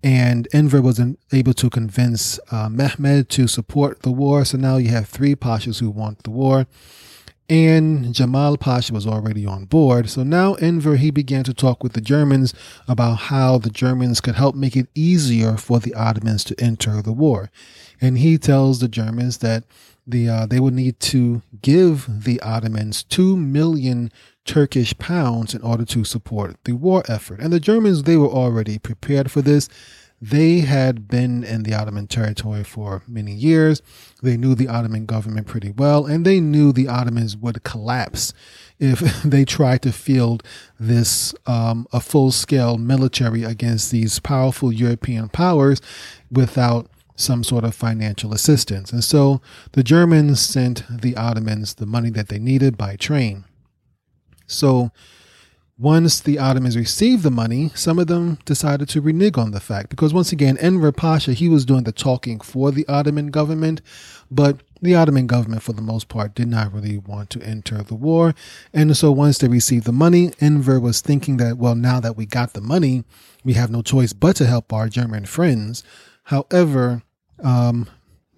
And 0.03 0.49
Enver 0.53 0.81
was 0.81 1.01
able 1.33 1.55
to 1.55 1.69
convince 1.69 2.41
uh, 2.51 2.69
Mehmed 2.69 3.29
to 3.31 3.47
support 3.47 4.03
the 4.03 4.11
war. 4.11 4.45
So 4.45 4.57
now 4.57 4.77
you 4.77 4.89
have 4.89 5.09
three 5.09 5.35
Pashas 5.35 5.81
who 5.81 5.91
want 5.91 6.23
the 6.23 6.31
war. 6.31 6.67
And 7.51 8.15
Jamal 8.15 8.57
Pasha 8.57 8.95
was 8.95 9.09
already 9.09 9.45
on 9.45 9.65
board. 9.65 10.09
So 10.09 10.23
now 10.23 10.55
Enver, 10.55 10.95
he 10.95 11.11
began 11.11 11.43
to 11.43 11.53
talk 11.53 11.83
with 11.83 11.95
the 11.95 12.01
Germans 12.01 12.55
about 12.87 13.15
how 13.15 13.59
the 13.59 13.71
Germans 13.71 14.21
could 14.21 14.37
help 14.37 14.55
make 14.55 14.77
it 14.77 14.87
easier 14.95 15.57
for 15.57 15.81
the 15.81 15.93
Ottomans 15.95 16.45
to 16.45 16.61
enter 16.61 17.03
the 17.03 17.13
war. 17.13 17.51
And 18.01 18.19
he 18.19 18.39
tells 18.39 18.79
the 18.79 18.87
Germans 18.87 19.39
that 19.39 19.65
the 20.07 20.29
uh, 20.29 20.47
they 20.47 20.61
would 20.61 20.75
need 20.75 21.01
to 21.01 21.43
give 21.61 22.07
the 22.25 22.41
Ottomans 22.41 23.03
two 23.03 23.37
million 23.37 24.13
Turkish 24.51 24.99
pounds 24.99 25.55
in 25.55 25.63
order 25.63 25.85
to 25.85 26.03
support 26.03 26.57
the 26.65 26.73
war 26.73 27.05
effort. 27.07 27.39
And 27.39 27.53
the 27.53 27.61
Germans 27.61 28.03
they 28.03 28.17
were 28.17 28.27
already 28.27 28.81
prepared 28.81 29.31
for 29.31 29.43
this. 29.43 29.69
They 30.21 30.59
had 30.59 31.07
been 31.07 31.45
in 31.45 31.63
the 31.63 31.73
Ottoman 31.73 32.09
territory 32.09 32.65
for 32.65 33.05
many 33.07 33.33
years. 33.33 33.81
They 34.25 34.37
knew 34.37 34.57
the 34.57 34.67
Ottoman 34.67 35.07
government 35.07 35.47
pretty 35.47 35.71
well, 35.71 36.05
and 36.05 36.27
they 36.27 36.41
knew 36.41 36.73
the 36.73 36.89
Ottomans 36.89 37.37
would 37.37 37.63
collapse 37.63 38.35
if 38.81 38.99
they 39.25 39.45
tried 39.45 39.83
to 39.83 39.93
field 39.93 40.43
this 40.81 41.33
um, 41.47 41.87
a 41.93 42.01
full 42.01 42.33
scale 42.33 42.77
military 42.77 43.45
against 43.45 43.93
these 43.93 44.19
powerful 44.19 44.73
European 44.73 45.29
powers 45.29 45.81
without 46.29 46.91
some 47.15 47.45
sort 47.45 47.63
of 47.63 47.73
financial 47.73 48.35
assistance. 48.35 48.91
And 48.93 49.05
so 49.05 49.41
the 49.73 49.85
Germans 49.85 50.41
sent 50.41 50.83
the 50.91 51.17
Ottomans 51.17 51.75
the 51.75 51.87
money 51.87 52.11
that 52.11 52.29
they 52.29 52.41
needed 52.41 52.77
by 52.77 52.97
train. 52.97 53.45
So 54.51 54.91
once 55.79 56.21
the 56.21 56.39
Ottomans 56.39 56.77
received 56.77 57.23
the 57.23 57.31
money, 57.31 57.71
some 57.75 57.99
of 57.99 58.07
them 58.07 58.39
decided 58.45 58.87
to 58.91 59.01
renege 59.01 59.39
on 59.39 59.53
the 59.53 59.61
fact 59.61 59.89
because 59.89 60.13
once 60.13 60.31
again, 60.31 60.59
Enver 60.59 60.93
Pasha, 60.93 61.33
he 61.33 61.49
was 61.49 61.65
doing 61.65 61.85
the 61.85 61.93
talking 61.93 62.39
for 62.41 62.71
the 62.71 62.87
Ottoman 62.87 63.31
government, 63.31 63.81
but 64.31 64.61
the 64.83 64.95
Ottoman 64.95 65.27
government, 65.27 65.63
for 65.63 65.73
the 65.73 65.81
most 65.81 66.09
part, 66.09 66.35
did 66.35 66.49
not 66.49 66.73
really 66.75 66.99
want 66.99 67.31
to 67.31 67.43
enter 67.43 67.83
the 67.83 67.95
war. 67.95 68.35
And 68.75 68.95
so 68.95 69.11
once 69.11 69.39
they 69.39 69.49
received 69.49 69.87
the 69.87 69.93
money, 69.93 70.33
Enver 70.41 70.79
was 70.79 71.01
thinking 71.01 71.39
that, 71.39 71.57
well, 71.57 71.75
now 71.75 71.99
that 72.01 72.17
we 72.17 72.27
got 72.27 72.53
the 72.53 72.61
money, 72.61 73.05
we 73.43 73.55
have 73.55 73.71
no 73.71 73.81
choice 73.81 74.13
but 74.13 74.37
to 74.37 74.47
help 74.47 74.75
our 74.75 74.89
German 74.89 75.25
friends. 75.25 75.83
However, 76.25 77.03
um, 77.43 77.89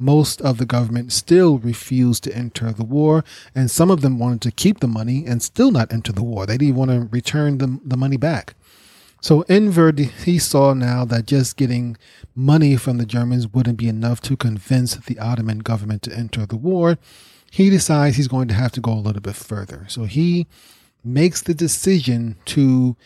most 0.02 0.40
of 0.42 0.58
the 0.58 0.66
government 0.66 1.12
still 1.12 1.58
refused 1.58 2.24
to 2.24 2.36
enter 2.36 2.72
the 2.72 2.84
war, 2.84 3.24
and 3.54 3.70
some 3.70 3.90
of 3.90 4.00
them 4.00 4.18
wanted 4.18 4.40
to 4.42 4.50
keep 4.50 4.80
the 4.80 4.88
money 4.88 5.24
and 5.24 5.42
still 5.42 5.70
not 5.70 5.92
enter 5.92 6.12
the 6.12 6.24
war. 6.24 6.44
They 6.44 6.58
didn't 6.58 6.74
want 6.74 6.90
to 6.90 7.08
return 7.10 7.58
the, 7.58 7.78
the 7.84 7.96
money 7.96 8.16
back. 8.16 8.54
So 9.20 9.42
Enver, 9.42 9.92
he 10.24 10.40
saw 10.40 10.74
now 10.74 11.04
that 11.04 11.26
just 11.26 11.56
getting 11.56 11.96
money 12.34 12.76
from 12.76 12.98
the 12.98 13.06
Germans 13.06 13.46
wouldn't 13.46 13.78
be 13.78 13.88
enough 13.88 14.20
to 14.22 14.36
convince 14.36 14.96
the 14.96 15.20
Ottoman 15.20 15.60
government 15.60 16.02
to 16.02 16.12
enter 16.12 16.44
the 16.46 16.56
war. 16.56 16.98
He 17.48 17.70
decides 17.70 18.16
he's 18.16 18.26
going 18.26 18.48
to 18.48 18.54
have 18.54 18.72
to 18.72 18.80
go 18.80 18.92
a 18.92 18.94
little 18.94 19.22
bit 19.22 19.36
further. 19.36 19.84
So 19.86 20.04
he 20.04 20.48
makes 21.04 21.42
the 21.42 21.54
decision 21.54 22.36
to 22.46 22.96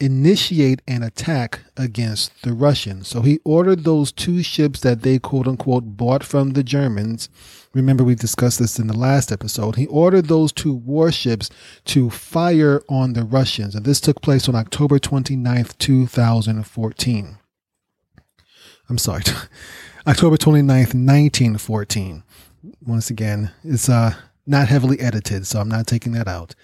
initiate 0.00 0.82
an 0.86 1.02
attack 1.02 1.60
against 1.76 2.42
the 2.42 2.52
Russians. 2.52 3.08
So 3.08 3.22
he 3.22 3.40
ordered 3.44 3.84
those 3.84 4.12
two 4.12 4.42
ships 4.42 4.80
that 4.80 5.02
they 5.02 5.18
quote 5.18 5.48
unquote 5.48 5.96
bought 5.96 6.22
from 6.22 6.50
the 6.50 6.62
Germans. 6.62 7.28
Remember, 7.72 8.04
we 8.04 8.14
discussed 8.14 8.58
this 8.58 8.78
in 8.78 8.86
the 8.86 8.96
last 8.96 9.30
episode. 9.32 9.76
He 9.76 9.86
ordered 9.86 10.26
those 10.26 10.52
two 10.52 10.72
warships 10.72 11.50
to 11.86 12.10
fire 12.10 12.82
on 12.88 13.12
the 13.12 13.24
Russians. 13.24 13.74
And 13.74 13.84
this 13.84 14.00
took 14.00 14.22
place 14.22 14.48
on 14.48 14.54
October 14.54 14.98
29th, 14.98 15.76
2014. 15.78 17.38
I'm 18.88 18.98
sorry, 18.98 19.24
October 20.06 20.36
29th, 20.36 20.94
1914. 20.94 22.22
Once 22.86 23.10
again, 23.10 23.50
it's 23.64 23.88
uh, 23.88 24.14
not 24.46 24.68
heavily 24.68 25.00
edited, 25.00 25.46
so 25.46 25.60
I'm 25.60 25.68
not 25.68 25.86
taking 25.86 26.12
that 26.12 26.28
out. 26.28 26.54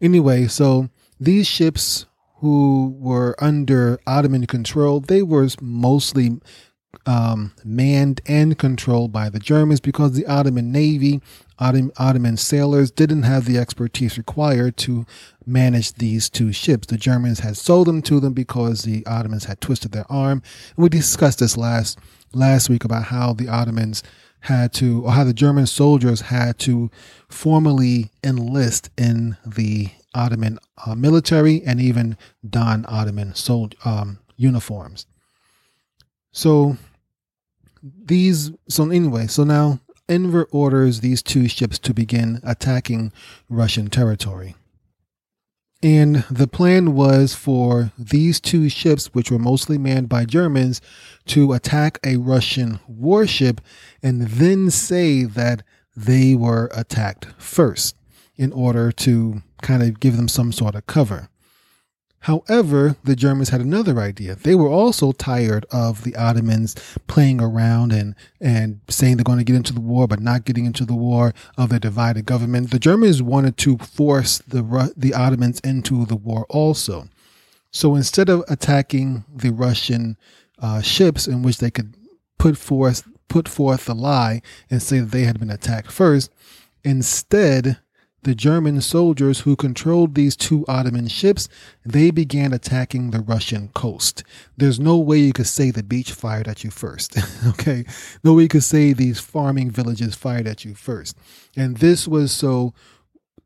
Anyway, 0.00 0.46
so 0.46 0.90
these 1.18 1.46
ships 1.46 2.06
who 2.42 2.96
were 2.98 3.36
under 3.38 4.00
Ottoman 4.04 4.46
control, 4.48 4.98
they 4.98 5.22
were 5.22 5.48
mostly 5.60 6.40
um, 7.06 7.52
manned 7.64 8.20
and 8.26 8.58
controlled 8.58 9.12
by 9.12 9.28
the 9.28 9.38
Germans 9.38 9.78
because 9.78 10.14
the 10.14 10.26
Ottoman 10.26 10.72
Navy, 10.72 11.20
Ottoman, 11.60 11.92
Ottoman 11.98 12.36
sailors 12.36 12.90
didn't 12.90 13.22
have 13.22 13.44
the 13.44 13.58
expertise 13.58 14.18
required 14.18 14.76
to 14.78 15.06
manage 15.46 15.92
these 15.94 16.28
two 16.28 16.52
ships. 16.52 16.88
The 16.88 16.96
Germans 16.96 17.38
had 17.38 17.56
sold 17.56 17.86
them 17.86 18.02
to 18.02 18.18
them 18.18 18.32
because 18.32 18.82
the 18.82 19.06
Ottomans 19.06 19.44
had 19.44 19.60
twisted 19.60 19.92
their 19.92 20.10
arm. 20.10 20.42
And 20.76 20.82
we 20.82 20.88
discussed 20.88 21.38
this 21.38 21.56
last 21.56 21.96
last 22.34 22.68
week 22.68 22.84
about 22.84 23.04
how 23.04 23.34
the 23.34 23.48
Ottomans 23.48 24.02
had 24.40 24.72
to, 24.72 25.04
or 25.04 25.12
how 25.12 25.22
the 25.22 25.32
German 25.32 25.68
soldiers 25.68 26.22
had 26.22 26.58
to 26.58 26.90
formally 27.28 28.10
enlist 28.24 28.90
in 28.98 29.36
the 29.46 29.90
Ottoman 30.14 30.58
uh, 30.84 30.94
military 30.94 31.62
and 31.64 31.80
even 31.80 32.16
don 32.48 32.84
Ottoman 32.88 33.34
sold 33.34 33.74
um, 33.84 34.18
uniforms. 34.36 35.06
So 36.32 36.76
these, 37.82 38.50
so 38.68 38.90
anyway, 38.90 39.26
so 39.26 39.44
now 39.44 39.80
Enver 40.08 40.46
orders 40.50 41.00
these 41.00 41.22
two 41.22 41.48
ships 41.48 41.78
to 41.78 41.94
begin 41.94 42.40
attacking 42.42 43.12
Russian 43.48 43.88
territory. 43.88 44.56
And 45.82 46.24
the 46.30 46.46
plan 46.46 46.94
was 46.94 47.34
for 47.34 47.92
these 47.98 48.40
two 48.40 48.68
ships, 48.68 49.06
which 49.14 49.30
were 49.30 49.38
mostly 49.38 49.78
manned 49.78 50.08
by 50.08 50.24
Germans, 50.24 50.80
to 51.26 51.52
attack 51.52 51.98
a 52.04 52.16
Russian 52.16 52.78
warship 52.86 53.60
and 54.02 54.22
then 54.22 54.70
say 54.70 55.24
that 55.24 55.62
they 55.96 56.34
were 56.34 56.70
attacked 56.74 57.28
first 57.38 57.96
in 58.36 58.52
order 58.52 58.92
to 58.92 59.42
kind 59.62 59.82
of 59.82 60.00
give 60.00 60.16
them 60.16 60.28
some 60.28 60.52
sort 60.52 60.74
of 60.74 60.86
cover. 60.86 61.28
However, 62.22 62.94
the 63.02 63.16
Germans 63.16 63.48
had 63.48 63.60
another 63.60 63.98
idea. 63.98 64.36
They 64.36 64.54
were 64.54 64.68
also 64.68 65.10
tired 65.10 65.66
of 65.72 66.04
the 66.04 66.14
Ottomans 66.14 66.76
playing 67.08 67.40
around 67.40 67.90
and, 67.90 68.14
and 68.40 68.80
saying 68.88 69.16
they're 69.16 69.24
going 69.24 69.38
to 69.38 69.44
get 69.44 69.56
into 69.56 69.72
the 69.72 69.80
war, 69.80 70.06
but 70.06 70.20
not 70.20 70.44
getting 70.44 70.64
into 70.64 70.84
the 70.84 70.94
war 70.94 71.34
of 71.58 71.70
the 71.70 71.80
divided 71.80 72.24
government. 72.24 72.70
The 72.70 72.78
Germans 72.78 73.20
wanted 73.22 73.56
to 73.58 73.76
force 73.78 74.38
the, 74.38 74.92
the 74.96 75.14
Ottomans 75.14 75.58
into 75.64 76.06
the 76.06 76.14
war 76.14 76.46
also. 76.48 77.08
So 77.72 77.96
instead 77.96 78.28
of 78.28 78.44
attacking 78.48 79.24
the 79.34 79.50
Russian 79.50 80.16
uh, 80.60 80.80
ships 80.80 81.26
in 81.26 81.42
which 81.42 81.58
they 81.58 81.72
could 81.72 81.96
put 82.38 82.56
forth, 82.56 83.02
put 83.28 83.48
forth 83.48 83.86
the 83.86 83.96
lie 83.96 84.42
and 84.70 84.80
say 84.80 85.00
that 85.00 85.10
they 85.10 85.22
had 85.22 85.40
been 85.40 85.50
attacked 85.50 85.90
first, 85.90 86.30
instead 86.84 87.78
the 88.22 88.34
German 88.34 88.80
soldiers 88.80 89.40
who 89.40 89.56
controlled 89.56 90.14
these 90.14 90.36
two 90.36 90.64
Ottoman 90.68 91.08
ships, 91.08 91.48
they 91.84 92.10
began 92.10 92.52
attacking 92.52 93.10
the 93.10 93.20
Russian 93.20 93.68
coast. 93.68 94.22
There's 94.56 94.78
no 94.78 94.96
way 94.96 95.18
you 95.18 95.32
could 95.32 95.48
say 95.48 95.70
the 95.70 95.82
beach 95.82 96.12
fired 96.12 96.46
at 96.46 96.62
you 96.62 96.70
first. 96.70 97.16
okay. 97.48 97.84
No 98.22 98.34
way 98.34 98.44
you 98.44 98.48
could 98.48 98.62
say 98.62 98.92
these 98.92 99.18
farming 99.18 99.70
villages 99.70 100.14
fired 100.14 100.46
at 100.46 100.64
you 100.64 100.74
first. 100.74 101.16
And 101.56 101.78
this 101.78 102.06
was 102.06 102.32
so 102.32 102.74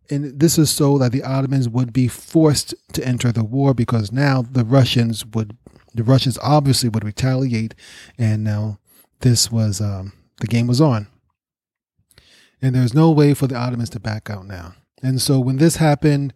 and 0.08 0.38
this 0.38 0.56
is 0.56 0.70
so 0.70 0.98
that 0.98 1.10
the 1.10 1.24
Ottomans 1.24 1.68
would 1.68 1.92
be 1.92 2.06
forced 2.06 2.74
to 2.92 3.04
enter 3.04 3.32
the 3.32 3.42
war 3.42 3.74
because 3.74 4.12
now 4.12 4.42
the 4.42 4.64
Russians 4.64 5.26
would 5.26 5.56
the 5.94 6.04
Russians 6.04 6.38
obviously 6.42 6.88
would 6.88 7.04
retaliate 7.04 7.74
and 8.18 8.44
now 8.44 8.78
this 9.20 9.50
was 9.50 9.80
um, 9.80 10.12
the 10.40 10.46
game 10.46 10.66
was 10.66 10.80
on 10.80 11.08
and 12.62 12.74
there's 12.74 12.94
no 12.94 13.10
way 13.10 13.34
for 13.34 13.46
the 13.46 13.56
Ottomans 13.56 13.90
to 13.90 14.00
back 14.00 14.30
out 14.30 14.46
now. 14.46 14.74
And 15.02 15.20
so 15.20 15.38
when 15.38 15.56
this 15.56 15.76
happened, 15.76 16.32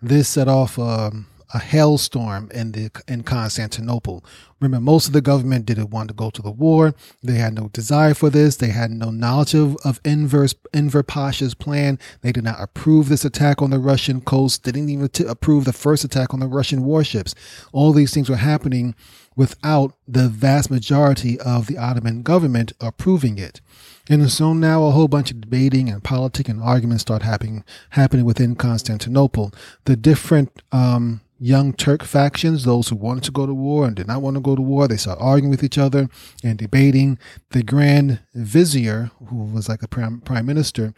this 0.00 0.28
set 0.28 0.48
off 0.48 0.78
um, 0.78 1.26
a 1.52 1.58
hailstorm 1.58 2.50
in 2.52 2.72
the 2.72 2.90
in 3.06 3.22
Constantinople. 3.22 4.24
Remember, 4.60 4.82
most 4.82 5.06
of 5.06 5.12
the 5.12 5.20
government 5.20 5.66
didn't 5.66 5.90
want 5.90 6.08
to 6.08 6.14
go 6.14 6.30
to 6.30 6.42
the 6.42 6.50
war. 6.50 6.94
They 7.22 7.34
had 7.34 7.54
no 7.54 7.68
desire 7.68 8.14
for 8.14 8.28
this. 8.28 8.56
They 8.56 8.68
had 8.68 8.90
no 8.90 9.10
knowledge 9.10 9.54
of, 9.54 9.76
of 9.84 10.00
Enver, 10.04 10.46
Enver 10.72 11.02
Pasha's 11.02 11.54
plan. 11.54 11.98
They 12.22 12.32
did 12.32 12.44
not 12.44 12.60
approve 12.60 13.08
this 13.08 13.24
attack 13.24 13.62
on 13.62 13.70
the 13.70 13.78
Russian 13.78 14.20
coast. 14.20 14.64
They 14.64 14.72
didn't 14.72 14.90
even 14.90 15.08
t- 15.08 15.24
approve 15.24 15.64
the 15.64 15.72
first 15.72 16.02
attack 16.02 16.34
on 16.34 16.40
the 16.40 16.48
Russian 16.48 16.84
warships. 16.84 17.34
All 17.72 17.92
these 17.92 18.12
things 18.12 18.28
were 18.28 18.36
happening 18.36 18.94
without 19.36 19.96
the 20.08 20.28
vast 20.28 20.70
majority 20.70 21.38
of 21.40 21.66
the 21.66 21.78
Ottoman 21.78 22.22
government 22.22 22.72
approving 22.80 23.38
it. 23.38 23.60
And 24.08 24.30
so 24.30 24.52
now 24.52 24.84
a 24.84 24.90
whole 24.90 25.08
bunch 25.08 25.30
of 25.30 25.40
debating 25.40 25.88
and 25.88 26.04
politic 26.04 26.48
and 26.48 26.62
arguments 26.62 27.02
start 27.02 27.22
happening 27.22 27.64
happening 27.90 28.24
within 28.24 28.54
Constantinople. 28.54 29.52
The 29.86 29.96
different 29.96 30.62
um, 30.72 31.22
young 31.38 31.72
Turk 31.72 32.02
factions, 32.04 32.64
those 32.64 32.88
who 32.88 32.96
wanted 32.96 33.24
to 33.24 33.30
go 33.30 33.46
to 33.46 33.54
war 33.54 33.86
and 33.86 33.96
did 33.96 34.06
not 34.06 34.20
want 34.20 34.36
to 34.36 34.42
go 34.42 34.56
to 34.56 34.62
war, 34.62 34.86
they 34.86 34.98
start 34.98 35.18
arguing 35.20 35.50
with 35.50 35.64
each 35.64 35.78
other 35.78 36.08
and 36.42 36.58
debating. 36.58 37.18
The 37.50 37.62
Grand 37.62 38.20
Vizier, 38.34 39.10
who 39.28 39.44
was 39.44 39.68
like 39.68 39.82
a 39.82 39.88
prime, 39.88 40.20
prime 40.20 40.46
minister, 40.46 40.92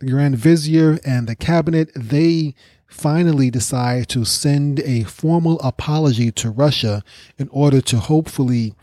the 0.00 0.06
Grand 0.06 0.36
Vizier 0.36 0.98
and 1.04 1.28
the 1.28 1.36
cabinet, 1.36 1.90
they 1.94 2.54
finally 2.88 3.50
decide 3.50 4.08
to 4.08 4.24
send 4.24 4.80
a 4.80 5.04
formal 5.04 5.60
apology 5.60 6.32
to 6.32 6.50
Russia 6.50 7.04
in 7.38 7.48
order 7.50 7.80
to 7.80 7.98
hopefully 7.98 8.74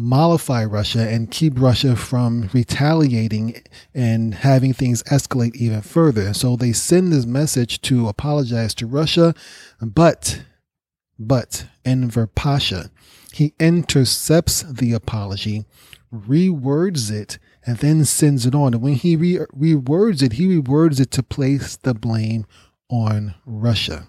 mollify 0.00 0.64
Russia 0.64 1.06
and 1.06 1.30
keep 1.30 1.60
Russia 1.60 1.94
from 1.94 2.48
retaliating 2.54 3.62
and 3.94 4.34
having 4.34 4.72
things 4.72 5.02
escalate 5.04 5.54
even 5.56 5.82
further. 5.82 6.32
So 6.32 6.56
they 6.56 6.72
send 6.72 7.12
this 7.12 7.26
message 7.26 7.82
to 7.82 8.08
apologize 8.08 8.74
to 8.76 8.86
Russia, 8.86 9.34
but, 9.80 10.42
but 11.18 11.66
Enver 11.84 12.26
Pasha, 12.26 12.90
he 13.32 13.52
intercepts 13.60 14.62
the 14.62 14.94
apology, 14.94 15.66
rewords 16.12 17.10
it, 17.10 17.38
and 17.66 17.76
then 17.78 18.06
sends 18.06 18.46
it 18.46 18.54
on. 18.54 18.72
And 18.72 18.82
when 18.82 18.94
he 18.94 19.16
re- 19.16 19.46
rewords 19.54 20.22
it, 20.22 20.32
he 20.32 20.46
rewords 20.46 20.98
it 20.98 21.10
to 21.12 21.22
place 21.22 21.76
the 21.76 21.92
blame 21.92 22.46
on 22.88 23.34
Russia. 23.44 24.08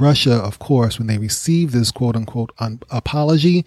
Russia, 0.00 0.34
of 0.34 0.58
course, 0.58 0.98
when 0.98 1.06
they 1.06 1.18
received 1.18 1.72
this 1.72 1.90
quote 1.90 2.16
unquote 2.16 2.52
un- 2.58 2.80
apology, 2.90 3.64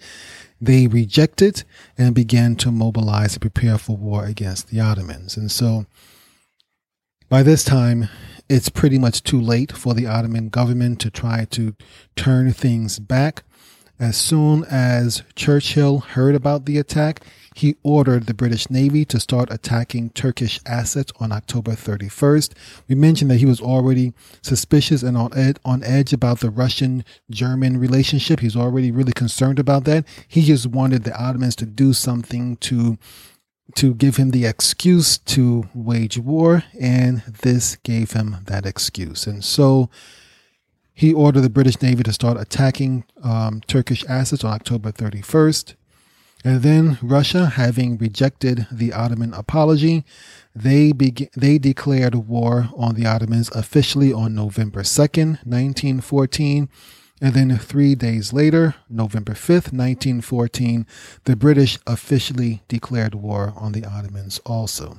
they 0.60 0.86
rejected 0.86 1.64
and 1.96 2.14
began 2.14 2.56
to 2.56 2.70
mobilize 2.70 3.34
and 3.34 3.40
prepare 3.40 3.78
for 3.78 3.96
war 3.96 4.24
against 4.24 4.68
the 4.68 4.80
Ottomans. 4.80 5.36
And 5.36 5.50
so 5.50 5.86
by 7.28 7.42
this 7.42 7.64
time, 7.64 8.08
it's 8.48 8.70
pretty 8.70 8.98
much 8.98 9.22
too 9.22 9.40
late 9.40 9.72
for 9.72 9.92
the 9.94 10.06
Ottoman 10.06 10.48
government 10.48 11.00
to 11.00 11.10
try 11.10 11.44
to 11.50 11.74
turn 12.16 12.52
things 12.52 12.98
back. 12.98 13.42
As 14.00 14.16
soon 14.16 14.64
as 14.64 15.22
Churchill 15.34 15.98
heard 15.98 16.34
about 16.34 16.64
the 16.64 16.78
attack, 16.78 17.20
he 17.58 17.76
ordered 17.82 18.26
the 18.26 18.34
British 18.34 18.70
Navy 18.70 19.04
to 19.06 19.18
start 19.18 19.50
attacking 19.50 20.10
Turkish 20.10 20.60
assets 20.64 21.12
on 21.18 21.32
October 21.32 21.72
31st. 21.72 22.52
We 22.86 22.94
mentioned 22.94 23.32
that 23.32 23.38
he 23.38 23.46
was 23.46 23.60
already 23.60 24.12
suspicious 24.42 25.02
and 25.02 25.16
on, 25.16 25.36
ed- 25.36 25.58
on 25.64 25.82
edge 25.82 26.12
about 26.12 26.38
the 26.38 26.50
Russian 26.50 27.04
German 27.30 27.76
relationship. 27.76 28.38
He's 28.38 28.54
already 28.54 28.92
really 28.92 29.12
concerned 29.12 29.58
about 29.58 29.84
that. 29.86 30.06
He 30.28 30.42
just 30.42 30.68
wanted 30.68 31.02
the 31.02 31.20
Ottomans 31.20 31.56
to 31.56 31.66
do 31.66 31.92
something 31.92 32.56
to 32.58 32.96
to 33.74 33.92
give 33.92 34.16
him 34.16 34.30
the 34.30 34.46
excuse 34.46 35.18
to 35.18 35.68
wage 35.74 36.16
war, 36.16 36.64
and 36.80 37.18
this 37.42 37.76
gave 37.76 38.12
him 38.12 38.38
that 38.44 38.64
excuse. 38.64 39.26
And 39.26 39.44
so 39.44 39.90
he 40.94 41.12
ordered 41.12 41.42
the 41.42 41.50
British 41.50 41.82
Navy 41.82 42.02
to 42.04 42.12
start 42.12 42.40
attacking 42.40 43.04
um, 43.22 43.60
Turkish 43.66 44.04
assets 44.08 44.42
on 44.42 44.54
October 44.54 44.90
31st. 44.90 45.74
And 46.44 46.62
then 46.62 46.98
Russia, 47.02 47.46
having 47.46 47.98
rejected 47.98 48.66
the 48.70 48.92
Ottoman 48.92 49.34
apology, 49.34 50.04
they 50.54 50.92
be- 50.92 51.28
they 51.36 51.58
declared 51.58 52.14
war 52.14 52.70
on 52.76 52.94
the 52.94 53.06
Ottomans 53.06 53.50
officially 53.54 54.12
on 54.12 54.34
November 54.34 54.82
2nd, 54.82 55.38
1914. 55.44 56.68
And 57.20 57.34
then 57.34 57.58
three 57.58 57.96
days 57.96 58.32
later, 58.32 58.76
November 58.88 59.32
5th, 59.32 59.72
1914, 59.72 60.86
the 61.24 61.34
British 61.34 61.78
officially 61.86 62.62
declared 62.68 63.16
war 63.16 63.52
on 63.56 63.72
the 63.72 63.84
Ottomans 63.84 64.40
also. 64.46 64.98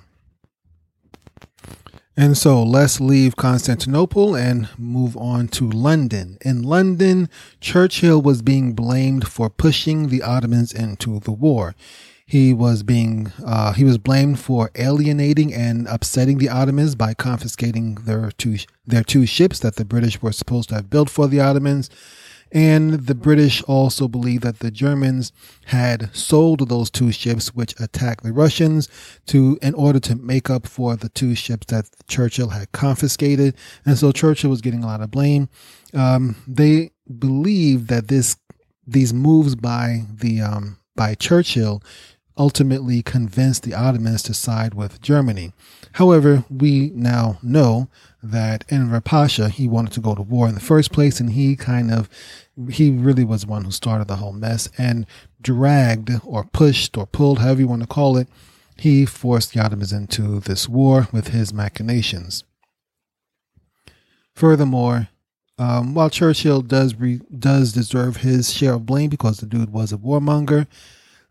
And 2.20 2.38
so 2.38 2.62
let's 2.62 3.00
leave 3.00 3.38
Constantinople 3.38 4.36
and 4.36 4.68
move 4.78 5.16
on 5.16 5.48
to 5.50 5.70
London. 5.70 6.38
In 6.42 6.64
London, 6.64 7.30
Churchill 7.62 8.22
was 8.22 8.42
being 8.42 8.74
blamed 8.74 9.26
for 9.26 9.50
pushing 9.50 10.10
the 10.10 10.22
Ottomans 10.22 10.74
into 10.74 11.22
the 11.22 11.32
war. 11.32 11.76
He 12.26 12.54
was 12.54 12.84
being 12.84 13.32
uh, 13.46 13.72
he 13.72 13.86
was 13.86 13.98
blamed 13.98 14.38
for 14.38 14.70
alienating 14.76 15.54
and 15.54 15.88
upsetting 15.88 16.40
the 16.40 16.50
Ottomans 16.50 16.94
by 16.94 17.14
confiscating 17.14 17.96
their 17.96 18.32
two 18.32 18.58
their 18.86 19.06
two 19.06 19.26
ships 19.26 19.60
that 19.60 19.78
the 19.78 19.86
British 19.86 20.22
were 20.22 20.34
supposed 20.34 20.68
to 20.70 20.76
have 20.76 20.90
built 20.90 21.10
for 21.10 21.26
the 21.26 21.40
Ottomans. 21.40 21.90
And 22.52 22.94
the 23.06 23.16
British 23.16 23.62
also 23.64 24.08
believed 24.08 24.44
that 24.44 24.60
the 24.60 24.72
Germans 24.72 25.32
had 25.66 26.16
sold 26.16 26.68
those 26.68 26.90
two 26.90 27.12
ships 27.12 27.54
which 27.54 27.80
attacked 27.80 28.24
the 28.24 28.34
Russians 28.34 28.90
to 29.28 29.60
in 29.62 29.74
order 29.76 30.00
to 30.00 30.16
make 30.16 30.50
up 30.50 30.68
for 30.68 30.96
the 30.96 31.10
two 31.10 31.36
ships 31.36 31.68
that 31.68 31.90
Churchill 32.08 32.50
had 32.50 32.72
confiscated. 32.72 33.56
And 33.86 33.98
so 33.98 34.12
Churchill 34.12 34.50
was 34.50 34.62
getting 34.62 34.84
a 34.84 34.88
lot 34.88 35.02
of 35.02 35.12
blame. 35.12 35.50
Um, 35.94 36.36
they 36.48 36.92
believed 37.18 37.88
that 37.90 38.08
this 38.08 38.38
these 38.86 39.14
moves 39.14 39.56
by 39.56 40.06
the 40.12 40.42
um, 40.42 40.78
by 40.96 41.16
Churchill 41.16 41.84
ultimately 42.40 43.04
convinced 43.04 43.64
the 43.64 43.76
Ottomans 43.76 44.24
to 44.24 44.34
side 44.34 44.74
with 44.74 45.02
Germany. 45.02 45.52
However, 45.94 46.46
we 46.50 46.92
now 46.96 47.38
know 47.44 47.90
that 48.24 48.64
Enver 48.70 49.02
Pasha, 49.02 49.50
he 49.50 49.68
wanted 49.68 49.92
to 49.94 50.00
go 50.00 50.16
to 50.16 50.22
war 50.22 50.48
in 50.48 50.56
the 50.56 50.62
first 50.62 50.92
place, 50.92 51.20
and 51.20 51.32
he 51.32 51.56
kind 51.56 51.92
of, 51.92 52.10
he 52.70 52.90
really 52.90 53.26
was 53.26 53.42
the 53.42 53.48
one 53.48 53.66
who 53.66 53.72
started 53.72 54.08
the 54.08 54.16
whole 54.16 54.32
mess 54.32 54.70
and 54.78 55.06
dragged 55.42 56.12
or 56.24 56.46
pushed 56.46 56.98
or 56.98 57.06
pulled, 57.06 57.40
however 57.40 57.62
you 57.62 57.68
want 57.68 57.82
to 57.82 57.88
call 57.88 58.18
it, 58.18 58.30
he 58.78 59.06
forced 59.06 59.54
the 59.54 59.60
Ottomans 59.60 59.92
into 59.92 60.40
this 60.40 60.70
war 60.70 61.10
with 61.12 61.30
his 61.30 61.54
machinations. 61.54 62.46
Furthermore, 64.34 65.10
um, 65.58 65.94
while 65.94 66.10
Churchill 66.10 66.62
does 66.62 66.96
re- 66.96 67.20
does 67.38 67.74
deserve 67.74 68.18
his 68.18 68.54
share 68.54 68.76
of 68.76 68.86
blame 68.86 69.10
because 69.10 69.40
the 69.40 69.46
dude 69.46 69.74
was 69.74 69.92
a 69.92 69.98
warmonger, 69.98 70.68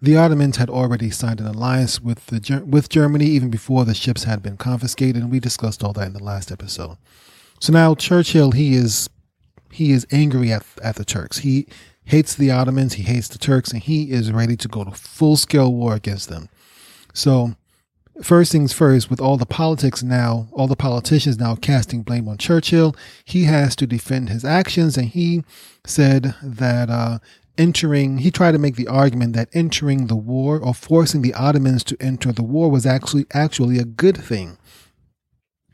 the 0.01 0.17
Ottomans 0.17 0.57
had 0.57 0.71
already 0.71 1.11
signed 1.11 1.41
an 1.41 1.47
alliance 1.47 2.01
with 2.01 2.27
the 2.27 2.63
with 2.65 2.89
Germany 2.89 3.27
even 3.27 3.51
before 3.51 3.85
the 3.85 3.95
ships 3.95 4.25
had 4.25 4.43
been 4.43 4.57
confiscated, 4.57 5.23
and 5.23 5.31
we 5.31 5.41
discussed 5.41 5.83
all 5.83 5.93
that 5.95 6.07
in 6.07 6.13
the 6.13 6.23
last 6.23 6.53
episode. 6.53 6.97
So 7.61 7.73
now 7.73 7.95
Churchill, 7.95 8.53
he 8.53 8.75
is 8.75 9.11
he 9.73 9.93
is 9.93 10.07
angry 10.11 10.53
at 10.53 10.65
at 10.83 10.97
the 10.97 11.05
Turks. 11.05 11.39
He 11.39 11.67
hates 12.05 12.35
the 12.35 12.51
Ottomans, 12.51 12.95
he 12.95 13.03
hates 13.03 13.29
the 13.29 13.39
Turks, 13.39 13.73
and 13.73 13.83
he 13.83 14.11
is 14.11 14.33
ready 14.33 14.57
to 14.57 14.69
go 14.69 14.85
to 14.85 14.93
full 14.93 15.37
scale 15.37 15.73
war 15.73 15.95
against 15.95 16.29
them. 16.29 16.49
So 17.13 17.57
first 18.23 18.53
things 18.53 18.73
first, 18.73 19.11
with 19.11 19.21
all 19.21 19.37
the 19.37 19.47
politics 19.47 20.03
now, 20.03 20.49
all 20.53 20.69
the 20.69 20.77
politicians 20.77 21.39
now 21.39 21.57
casting 21.57 22.03
blame 22.03 22.29
on 22.29 22.39
Churchill, 22.39 22.95
he 23.25 23.45
has 23.45 23.75
to 23.77 23.87
defend 23.87 24.29
his 24.29 24.45
actions, 24.45 24.97
and 24.97 25.09
he 25.09 25.45
said 25.85 26.35
that 26.43 26.89
uh, 26.89 27.19
entering, 27.59 28.19
he 28.19 28.31
tried 28.31 28.53
to 28.53 28.59
make 28.59 28.77
the 28.77 28.89
argument 28.89 29.35
that 29.35 29.49
entering 29.53 30.07
the 30.07 30.17
war 30.17 30.59
or 30.59 30.73
forcing 30.73 31.23
the 31.23 31.35
Ottomans 31.35 31.85
to 31.85 31.97
enter 32.01 32.33
the 32.33 32.43
war 32.43 32.71
was 32.71 32.87
actually 32.87 33.27
actually 33.33 33.79
a 33.79 33.85
good 33.85 34.17
thing. 34.17 34.57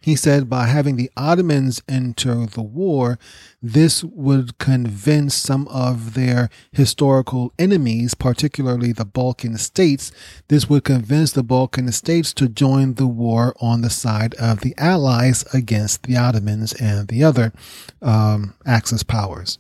He 0.05 0.17
said 0.17 0.51
by 0.51 0.67
having 0.67 0.97
the 0.97 1.11
Ottomans 1.17 1.83
enter 1.89 2.45
the 2.45 2.63
war, 2.63 3.19
this 3.63 4.05
would 4.05 4.59
convince 4.59 5.35
some 5.35 5.67
of 5.69 6.13
their 6.13 6.51
historical 6.73 7.55
enemies, 7.59 8.13
particularly 8.13 8.93
the 8.93 9.07
Balkan 9.07 9.57
states, 9.57 10.13
this 10.49 10.69
would 10.69 10.85
convince 10.85 11.33
the 11.33 11.43
Balkan 11.43 11.91
states 11.91 12.35
to 12.35 12.51
join 12.51 12.95
the 12.95 13.07
war 13.07 13.55
on 13.63 13.81
the 13.81 13.89
side 13.89 14.35
of 14.35 14.61
the 14.61 14.75
Allies 14.77 15.43
against 15.55 16.03
the 16.03 16.19
Ottomans 16.19 16.75
and 16.75 17.09
the 17.09 17.25
other 17.25 17.55
um, 18.03 18.53
Axis 18.67 19.03
powers. 19.03 19.59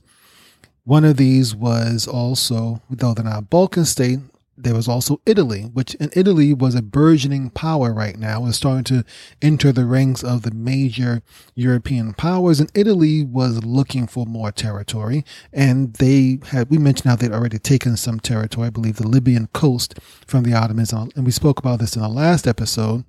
One 0.84 1.04
of 1.04 1.16
these 1.16 1.54
was 1.54 2.06
also, 2.06 2.82
though 2.90 3.14
they're 3.14 3.24
not 3.24 3.38
a 3.38 3.42
Balkan 3.42 3.86
state, 3.86 4.18
there 4.56 4.74
was 4.74 4.86
also 4.86 5.20
Italy, 5.26 5.62
which 5.62 5.94
in 5.96 6.10
Italy 6.14 6.52
was 6.52 6.74
a 6.74 6.82
burgeoning 6.82 7.50
power 7.50 7.92
right 7.92 8.16
now, 8.16 8.42
was 8.42 8.56
starting 8.56 8.84
to 8.84 9.04
enter 9.42 9.72
the 9.72 9.86
ranks 9.86 10.22
of 10.22 10.42
the 10.42 10.52
major 10.52 11.22
European 11.54 12.12
powers. 12.12 12.60
And 12.60 12.70
Italy 12.74 13.24
was 13.24 13.64
looking 13.64 14.06
for 14.06 14.26
more 14.26 14.52
territory. 14.52 15.24
And 15.52 15.94
they 15.94 16.38
had, 16.48 16.70
we 16.70 16.78
mentioned 16.78 17.10
how 17.10 17.16
they'd 17.16 17.32
already 17.32 17.58
taken 17.58 17.96
some 17.96 18.20
territory, 18.20 18.68
I 18.68 18.70
believe 18.70 18.96
the 18.96 19.08
Libyan 19.08 19.48
coast 19.48 19.98
from 20.26 20.44
the 20.44 20.54
Ottomans. 20.54 20.92
And 20.92 21.24
we 21.24 21.32
spoke 21.32 21.58
about 21.58 21.80
this 21.80 21.96
in 21.96 22.02
the 22.02 22.08
last 22.08 22.46
episode. 22.46 23.04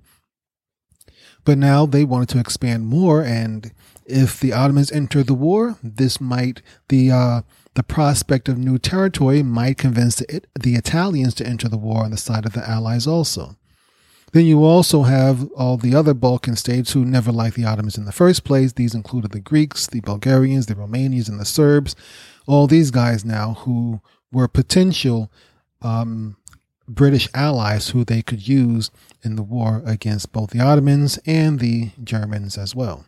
But 1.44 1.58
now 1.58 1.86
they 1.86 2.04
wanted 2.04 2.30
to 2.30 2.40
expand 2.40 2.86
more. 2.86 3.22
And 3.22 3.70
if 4.04 4.40
the 4.40 4.52
Ottomans 4.52 4.90
enter 4.90 5.22
the 5.22 5.34
war, 5.34 5.78
this 5.82 6.20
might, 6.20 6.60
the, 6.88 7.12
uh, 7.12 7.42
the 7.76 7.82
prospect 7.82 8.48
of 8.48 8.56
new 8.58 8.78
territory 8.78 9.42
might 9.42 9.76
convince 9.76 10.16
the, 10.16 10.74
Italians 10.74 11.34
to 11.34 11.46
enter 11.46 11.68
the 11.68 11.76
war 11.76 12.04
on 12.04 12.10
the 12.10 12.16
side 12.16 12.46
of 12.46 12.54
the 12.54 12.68
Allies 12.68 13.06
also. 13.06 13.56
Then 14.32 14.46
you 14.46 14.64
also 14.64 15.02
have 15.02 15.48
all 15.52 15.76
the 15.76 15.94
other 15.94 16.14
Balkan 16.14 16.56
states 16.56 16.92
who 16.92 17.04
never 17.04 17.30
liked 17.30 17.54
the 17.54 17.66
Ottomans 17.66 17.98
in 17.98 18.06
the 18.06 18.12
first 18.12 18.44
place. 18.44 18.72
These 18.72 18.94
included 18.94 19.30
the 19.30 19.40
Greeks, 19.40 19.86
the 19.86 20.00
Bulgarians, 20.00 20.66
the 20.66 20.74
Romanians, 20.74 21.28
and 21.28 21.38
the 21.38 21.44
Serbs. 21.44 21.94
All 22.46 22.66
these 22.66 22.90
guys 22.90 23.24
now 23.24 23.54
who 23.60 24.00
were 24.32 24.48
potential 24.48 25.30
um, 25.82 26.36
British 26.88 27.28
allies 27.34 27.90
who 27.90 28.04
they 28.04 28.22
could 28.22 28.48
use 28.48 28.90
in 29.22 29.36
the 29.36 29.42
war 29.42 29.82
against 29.84 30.32
both 30.32 30.50
the 30.50 30.60
Ottomans 30.60 31.18
and 31.26 31.60
the 31.60 31.90
Germans 32.02 32.56
as 32.56 32.74
well. 32.74 33.04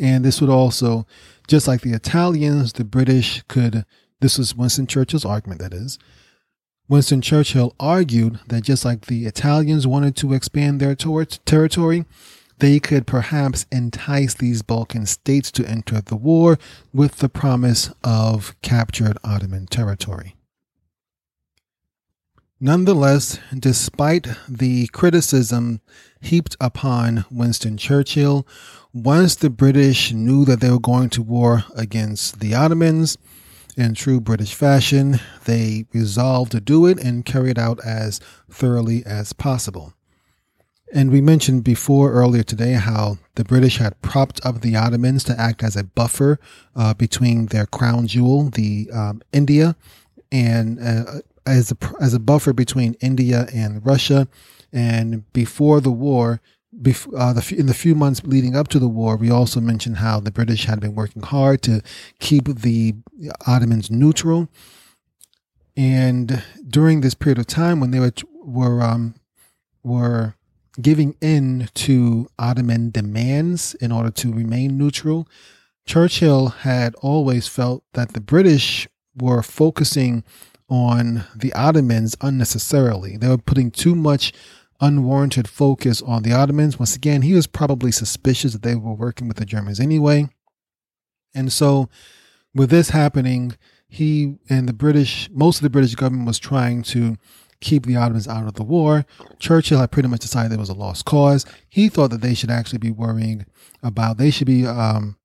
And 0.00 0.24
this 0.24 0.40
would 0.40 0.50
also 0.50 1.06
just 1.48 1.66
like 1.66 1.80
the 1.80 1.92
Italians, 1.92 2.74
the 2.74 2.84
British 2.84 3.42
could, 3.48 3.84
this 4.20 4.38
was 4.38 4.54
Winston 4.54 4.86
Churchill's 4.86 5.24
argument, 5.24 5.60
that 5.60 5.74
is. 5.74 5.98
Winston 6.88 7.20
Churchill 7.20 7.74
argued 7.80 8.38
that 8.48 8.62
just 8.62 8.84
like 8.84 9.06
the 9.06 9.26
Italians 9.26 9.86
wanted 9.86 10.14
to 10.16 10.32
expand 10.32 10.80
their 10.80 10.94
ter- 10.94 11.24
territory, 11.24 12.04
they 12.58 12.78
could 12.80 13.06
perhaps 13.06 13.66
entice 13.70 14.34
these 14.34 14.62
Balkan 14.62 15.06
states 15.06 15.50
to 15.52 15.68
enter 15.68 16.00
the 16.00 16.16
war 16.16 16.58
with 16.92 17.16
the 17.16 17.28
promise 17.28 17.92
of 18.02 18.54
captured 18.62 19.18
Ottoman 19.22 19.66
territory. 19.66 20.34
Nonetheless, 22.60 23.38
despite 23.56 24.26
the 24.48 24.88
criticism 24.88 25.80
heaped 26.20 26.56
upon 26.60 27.24
Winston 27.30 27.76
Churchill, 27.76 28.44
once 28.92 29.36
the 29.36 29.50
British 29.50 30.12
knew 30.12 30.44
that 30.44 30.60
they 30.60 30.70
were 30.70 30.80
going 30.80 31.08
to 31.10 31.22
war 31.22 31.64
against 31.76 32.40
the 32.40 32.54
Ottomans, 32.56 33.16
in 33.76 33.94
true 33.94 34.20
British 34.20 34.54
fashion, 34.54 35.20
they 35.44 35.86
resolved 35.92 36.50
to 36.50 36.60
do 36.60 36.84
it 36.86 36.98
and 36.98 37.24
carry 37.24 37.50
it 37.50 37.58
out 37.58 37.78
as 37.84 38.18
thoroughly 38.50 39.06
as 39.06 39.32
possible. 39.32 39.92
And 40.92 41.12
we 41.12 41.20
mentioned 41.20 41.62
before 41.62 42.12
earlier 42.12 42.42
today 42.42 42.72
how 42.72 43.18
the 43.36 43.44
British 43.44 43.76
had 43.76 44.00
propped 44.02 44.44
up 44.44 44.62
the 44.62 44.74
Ottomans 44.74 45.22
to 45.24 45.38
act 45.38 45.62
as 45.62 45.76
a 45.76 45.84
buffer 45.84 46.40
uh, 46.74 46.94
between 46.94 47.46
their 47.46 47.66
crown 47.66 48.08
jewel, 48.08 48.50
the 48.50 48.90
um, 48.92 49.22
India, 49.32 49.76
and 50.32 50.80
uh, 50.80 51.20
as 51.48 51.72
a 51.72 51.76
as 52.00 52.14
a 52.14 52.20
buffer 52.20 52.52
between 52.52 52.94
India 53.00 53.46
and 53.54 53.84
Russia. 53.84 54.28
And 54.72 55.30
before 55.32 55.80
the 55.80 55.90
war, 55.90 56.40
before, 56.82 57.18
uh, 57.18 57.32
the, 57.32 57.56
in 57.56 57.66
the 57.66 57.74
few 57.74 57.94
months 57.94 58.22
leading 58.24 58.54
up 58.54 58.68
to 58.68 58.78
the 58.78 58.88
war, 58.88 59.16
we 59.16 59.30
also 59.30 59.60
mentioned 59.60 59.96
how 59.98 60.20
the 60.20 60.30
British 60.30 60.66
had 60.66 60.80
been 60.80 60.94
working 60.94 61.22
hard 61.22 61.62
to 61.62 61.82
keep 62.20 62.44
the 62.46 62.94
Ottomans 63.46 63.90
neutral. 63.90 64.48
And 65.76 66.42
during 66.68 67.00
this 67.00 67.14
period 67.14 67.38
of 67.38 67.46
time, 67.46 67.80
when 67.80 67.92
they 67.92 68.00
were 68.00 68.12
were 68.42 68.82
um, 68.82 69.14
were 69.82 70.34
giving 70.80 71.16
in 71.20 71.68
to 71.74 72.28
Ottoman 72.38 72.90
demands 72.90 73.74
in 73.74 73.90
order 73.90 74.10
to 74.10 74.32
remain 74.32 74.76
neutral, 74.76 75.26
Churchill 75.86 76.48
had 76.48 76.94
always 76.96 77.48
felt 77.48 77.82
that 77.94 78.12
the 78.12 78.20
British 78.20 78.88
were 79.16 79.42
focusing 79.42 80.22
on 80.68 81.24
the 81.34 81.52
Ottomans 81.52 82.16
unnecessarily. 82.20 83.16
They 83.16 83.28
were 83.28 83.38
putting 83.38 83.70
too 83.70 83.94
much 83.94 84.32
unwarranted 84.80 85.48
focus 85.48 86.02
on 86.02 86.22
the 86.22 86.32
Ottomans. 86.32 86.78
Once 86.78 86.94
again, 86.94 87.22
he 87.22 87.34
was 87.34 87.46
probably 87.46 87.90
suspicious 87.90 88.52
that 88.52 88.62
they 88.62 88.74
were 88.74 88.92
working 88.92 89.28
with 89.28 89.38
the 89.38 89.44
Germans 89.44 89.80
anyway. 89.80 90.28
And 91.34 91.52
so, 91.52 91.88
with 92.54 92.70
this 92.70 92.90
happening, 92.90 93.56
he 93.88 94.36
and 94.48 94.68
the 94.68 94.72
British, 94.72 95.28
most 95.32 95.58
of 95.58 95.62
the 95.62 95.70
British 95.70 95.94
government 95.94 96.26
was 96.26 96.38
trying 96.38 96.82
to 96.84 97.16
keep 97.60 97.86
the 97.86 97.96
Ottomans 97.96 98.28
out 98.28 98.46
of 98.46 98.54
the 98.54 98.62
war. 98.62 99.04
Churchill 99.38 99.80
had 99.80 99.90
pretty 99.90 100.08
much 100.08 100.20
decided 100.20 100.52
it 100.52 100.58
was 100.58 100.68
a 100.68 100.74
lost 100.74 101.04
cause. 101.04 101.44
He 101.68 101.88
thought 101.88 102.10
that 102.10 102.20
they 102.20 102.34
should 102.34 102.50
actually 102.50 102.78
be 102.78 102.90
worrying 102.90 103.46
about, 103.82 104.18
they 104.18 104.30
should 104.30 104.46
be 104.46 104.66
um, 104.66 105.16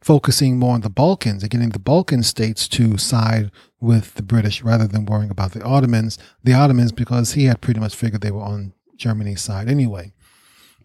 focusing 0.00 0.58
more 0.58 0.74
on 0.74 0.82
the 0.82 0.90
Balkans 0.90 1.42
and 1.42 1.50
getting 1.50 1.70
the 1.70 1.78
Balkan 1.78 2.22
states 2.22 2.68
to 2.68 2.98
side 2.98 3.50
with 3.80 4.14
the 4.14 4.22
British 4.22 4.62
rather 4.62 4.86
than 4.86 5.06
worrying 5.06 5.30
about 5.30 5.52
the 5.52 5.62
Ottomans. 5.62 6.18
The 6.44 6.54
Ottomans, 6.54 6.92
because 6.92 7.32
he 7.32 7.44
had 7.44 7.60
pretty 7.60 7.80
much 7.80 7.94
figured 7.94 8.20
they 8.20 8.30
were 8.30 8.42
on 8.42 8.72
Germany's 8.96 9.42
side 9.42 9.68
anyway. 9.68 10.12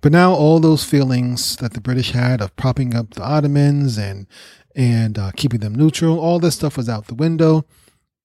But 0.02 0.12
now 0.12 0.34
all 0.34 0.60
those 0.60 0.84
feelings 0.84 1.56
that 1.58 1.74
the 1.74 1.82
British 1.82 2.12
had 2.12 2.42
of 2.42 2.56
propping 2.56 2.94
up 2.94 3.12
the 3.12 3.24
Ottomans 3.24 3.98
and 3.98 4.28
and 4.76 5.20
uh, 5.20 5.32
keeping 5.36 5.60
them 5.60 5.76
neutral, 5.76 6.20
all 6.20 6.40
this 6.40 6.56
stuff 6.56 6.78
was 6.78 6.90
out 6.90 7.08
the 7.08 7.14
window. 7.14 7.64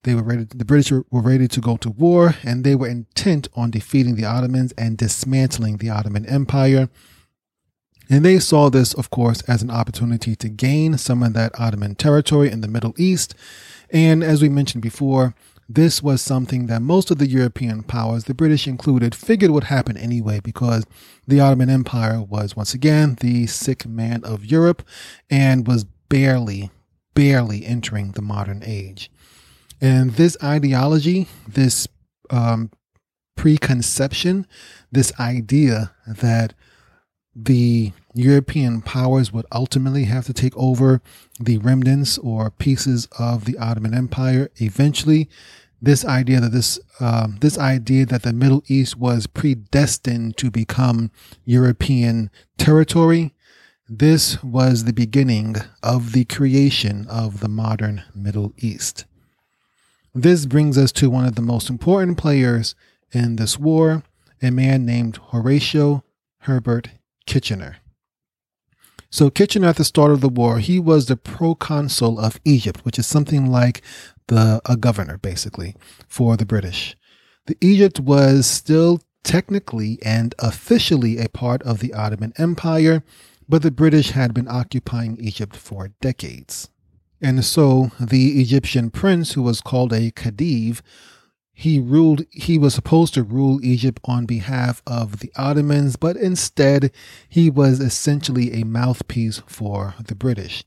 They 0.05 0.15
were 0.15 0.23
ready. 0.23 0.45
The 0.45 0.65
British 0.65 0.91
were 0.91 1.21
ready 1.21 1.47
to 1.47 1.61
go 1.61 1.77
to 1.77 1.91
war, 1.91 2.35
and 2.43 2.65
they 2.65 2.75
were 2.75 2.89
intent 2.89 3.49
on 3.55 3.71
defeating 3.71 4.15
the 4.15 4.25
Ottomans 4.25 4.73
and 4.79 4.97
dismantling 4.97 5.77
the 5.77 5.91
Ottoman 5.91 6.25
Empire. 6.27 6.89
And 8.11 8.25
they 8.25 8.39
saw 8.39 8.71
this, 8.71 8.95
of 8.95 9.11
course, 9.11 9.43
as 9.43 9.63
an 9.63 9.71
opportunity 9.71 10.35
to 10.37 10.49
gain 10.49 10.97
some 10.97 11.23
of 11.23 11.35
that 11.35 11.59
Ottoman 11.59 11.95
territory 11.95 12.51
in 12.51 12.63
the 12.63 12.69
Middle 12.69 12.95
East. 12.97 13.35
And 13.91 14.25
as 14.25 14.41
we 14.41 14.49
mentioned 14.49 14.83
before, 14.83 15.35
this 15.69 16.03
was 16.03 16.23
something 16.23 16.67
that 16.67 16.81
most 16.81 17.11
of 17.11 17.19
the 17.19 17.29
European 17.29 17.83
powers, 17.83 18.25
the 18.25 18.33
British 18.33 18.67
included, 18.67 19.15
figured 19.15 19.51
would 19.51 19.65
happen 19.65 19.99
anyway 19.99 20.41
because 20.41 20.87
the 21.27 21.41
Ottoman 21.41 21.69
Empire 21.69 22.23
was 22.23 22.57
once 22.57 22.73
again 22.73 23.19
the 23.21 23.47
sick 23.47 23.87
man 23.87 24.25
of 24.25 24.47
Europe 24.47 24.83
and 25.29 25.67
was 25.67 25.85
barely, 26.09 26.71
barely 27.13 27.67
entering 27.67 28.13
the 28.13 28.23
modern 28.23 28.63
age. 28.65 29.11
And 29.79 30.13
this 30.13 30.39
ideology, 30.43 31.29
this 31.47 31.87
um, 32.31 32.71
preconception, 33.37 34.47
this 34.91 35.13
idea 35.21 35.95
that 36.07 36.55
the 37.37 37.93
European 38.19 38.83
powers 38.83 39.33
would 39.33 39.47
ultimately 39.53 40.05
have 40.05 40.27
to 40.27 40.33
take 40.33 40.57
over 40.57 41.01
the 41.39 41.59
remnants 41.59 42.19
or 42.19 42.51
pieces 42.51 43.07
of 43.17 43.45
the 43.45 43.57
Ottoman 43.59 43.95
Empire 43.95 44.51
eventually. 44.57 45.29
This 45.81 46.05
idea 46.05 46.41
that 46.41 46.51
this 46.51 46.81
um, 46.99 47.37
this 47.41 47.57
idea 47.57 48.07
that 48.07 48.25
the 48.25 48.33
Middle 48.33 48.65
East 48.67 48.97
was 48.97 49.29
predestined 49.29 50.37
to 50.39 50.51
become 50.51 51.13
European 51.45 52.31
territory, 52.57 53.35
this 53.89 54.43
was 54.43 54.83
the 54.83 54.93
beginning 54.93 55.55
of 55.85 56.13
the 56.13 56.25
creation 56.25 57.07
of 57.07 57.39
the 57.39 57.49
modern 57.49 58.03
Middle 58.17 58.53
East. 58.59 59.05
This 60.13 60.45
brings 60.45 60.77
us 60.77 60.91
to 60.93 61.09
one 61.09 61.25
of 61.25 61.37
the 61.37 61.43
most 61.43 61.71
important 61.71 62.19
players 62.19 62.75
in 63.13 63.37
this 63.37 63.61
war, 63.61 64.03
a 64.43 64.51
man 64.51 64.85
named 64.85 65.21
Horatio 65.31 66.03
Herbert 66.39 66.91
Kitchener. 67.25 67.77
So 69.11 69.31
Kitchener 69.31 69.69
at 69.69 69.77
the 69.77 69.85
start 69.85 70.11
of 70.11 70.21
the 70.21 70.29
war, 70.29 70.59
he 70.59 70.79
was 70.79 71.07
the 71.07 71.17
proconsul 71.17 72.19
of 72.19 72.39
Egypt, 72.45 72.85
which 72.85 72.99
is 72.99 73.07
something 73.07 73.51
like 73.51 73.83
the 74.27 74.61
a 74.67 74.77
governor 74.77 75.17
basically 75.17 75.75
for 76.07 76.37
the 76.37 76.45
British. 76.45 76.97
The 77.47 77.57
Egypt 77.63 78.01
was 78.01 78.47
still 78.47 79.01
technically 79.25 79.99
and 80.03 80.35
officially 80.39 81.19
a 81.19 81.29
part 81.31 81.63
of 81.63 81.81
the 81.81 81.95
Ottoman 81.95 82.35
Empire, 82.37 83.03
but 83.49 83.63
the 83.63 83.71
British 83.71 84.11
had 84.11 84.35
been 84.35 84.47
occupying 84.49 85.17
Egypt 85.19 85.57
for 85.57 85.89
decades. 86.03 86.69
And 87.21 87.45
so 87.45 87.91
the 87.99 88.41
Egyptian 88.41 88.91
prince, 88.91 89.33
who 89.33 89.43
was 89.43 89.63
called 89.63 89.93
a 89.93 90.11
Khedive, 90.11 90.83
he 91.59 91.81
ruled 91.81 92.23
he 92.31 92.57
was 92.57 92.73
supposed 92.73 93.15
to 93.15 93.23
rule 93.25 93.59
Egypt 93.65 93.99
on 94.05 94.27
behalf 94.27 94.81
of 94.87 95.19
the 95.19 95.33
Ottomans, 95.35 95.97
but 95.97 96.17
instead 96.17 96.93
he 97.29 97.51
was 97.51 97.81
essentially 97.81 98.53
a 98.53 98.65
mouthpiece 98.65 99.43
for 99.45 99.97
the 100.01 100.15
British. 100.15 100.63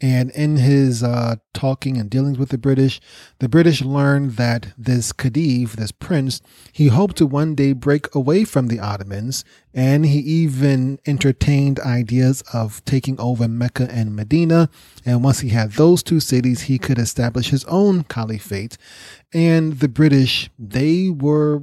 And 0.00 0.30
in 0.30 0.56
his 0.56 1.02
uh, 1.02 1.36
talking 1.52 1.98
and 1.98 2.08
dealings 2.08 2.38
with 2.38 2.48
the 2.48 2.58
British, 2.58 3.00
the 3.38 3.48
British 3.48 3.82
learned 3.82 4.32
that 4.36 4.72
this 4.78 5.12
Khedive, 5.12 5.72
this 5.72 5.92
prince, 5.92 6.40
he 6.72 6.88
hoped 6.88 7.16
to 7.16 7.26
one 7.26 7.54
day 7.54 7.72
break 7.74 8.12
away 8.14 8.44
from 8.44 8.68
the 8.68 8.80
Ottomans. 8.80 9.44
And 9.74 10.06
he 10.06 10.18
even 10.18 10.98
entertained 11.06 11.78
ideas 11.80 12.42
of 12.52 12.84
taking 12.84 13.20
over 13.20 13.46
Mecca 13.46 13.88
and 13.90 14.16
Medina. 14.16 14.70
And 15.04 15.22
once 15.22 15.40
he 15.40 15.50
had 15.50 15.72
those 15.72 16.02
two 16.02 16.20
cities, 16.20 16.62
he 16.62 16.78
could 16.78 16.98
establish 16.98 17.50
his 17.50 17.64
own 17.66 18.04
caliphate. 18.04 18.78
And 19.32 19.80
the 19.80 19.88
British, 19.88 20.50
they 20.58 21.10
were 21.10 21.62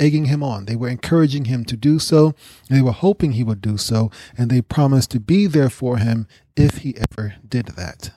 egging 0.00 0.24
him 0.24 0.42
on. 0.42 0.64
They 0.64 0.74
were 0.74 0.88
encouraging 0.88 1.44
him 1.44 1.64
to 1.66 1.76
do 1.76 1.98
so. 1.98 2.34
they 2.68 2.80
were 2.80 2.92
hoping 2.92 3.32
he 3.32 3.44
would 3.44 3.60
do 3.60 3.76
so. 3.76 4.10
And 4.36 4.50
they 4.50 4.62
promised 4.62 5.10
to 5.12 5.20
be 5.20 5.46
there 5.46 5.70
for 5.70 5.98
him 5.98 6.26
if 6.56 6.78
he 6.78 6.96
ever 6.96 7.34
did 7.46 7.66
that. 7.76 8.12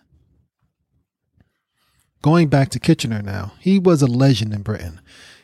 Going 2.23 2.47
back 2.47 2.69
to 2.69 2.79
Kitchener 2.79 3.21
now, 3.21 3.51
he 3.59 3.77
was 3.77 4.01
a 4.01 4.07
legend 4.07 4.53
in 4.53 4.61
Britain. 4.61 5.01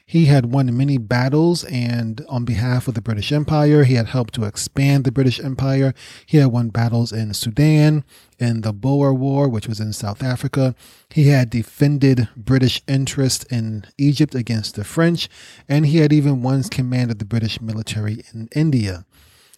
He 0.10 0.26
had 0.26 0.48
won 0.48 0.76
many 0.76 0.98
battles, 0.98 1.64
and 1.66 2.26
on 2.28 2.44
behalf 2.44 2.88
of 2.88 2.96
the 2.96 3.02
British 3.02 3.32
Empire, 3.32 3.84
he 3.84 3.94
had 3.94 4.08
helped 4.08 4.34
to 4.34 4.46
expand 4.46 5.04
the 5.04 5.12
British 5.12 5.40
Empire. 5.40 5.94
He 6.26 6.38
had 6.38 6.48
won 6.48 6.70
battles 6.70 7.14
in 7.14 7.36
Sudan, 7.36 8.04
in 8.40 8.62
the 8.62 8.74
Boer 8.74 9.14
War, 9.14 9.48
which 9.48 9.68
was 9.68 9.80
in 9.80 9.94
South 9.94 10.24
Africa. 10.24 10.74
He 11.12 11.28
had 11.28 11.52
defended 11.52 12.28
British 12.36 12.82
interests 12.88 13.46
in 13.52 13.86
Egypt 14.00 14.34
against 14.34 14.74
the 14.74 14.84
French, 14.84 15.30
and 15.68 15.86
he 15.86 16.00
had 16.00 16.12
even 16.12 16.42
once 16.42 16.70
commanded 16.70 17.20
the 17.20 17.26
British 17.26 17.62
military 17.62 18.24
in 18.34 18.50
India. 18.56 19.06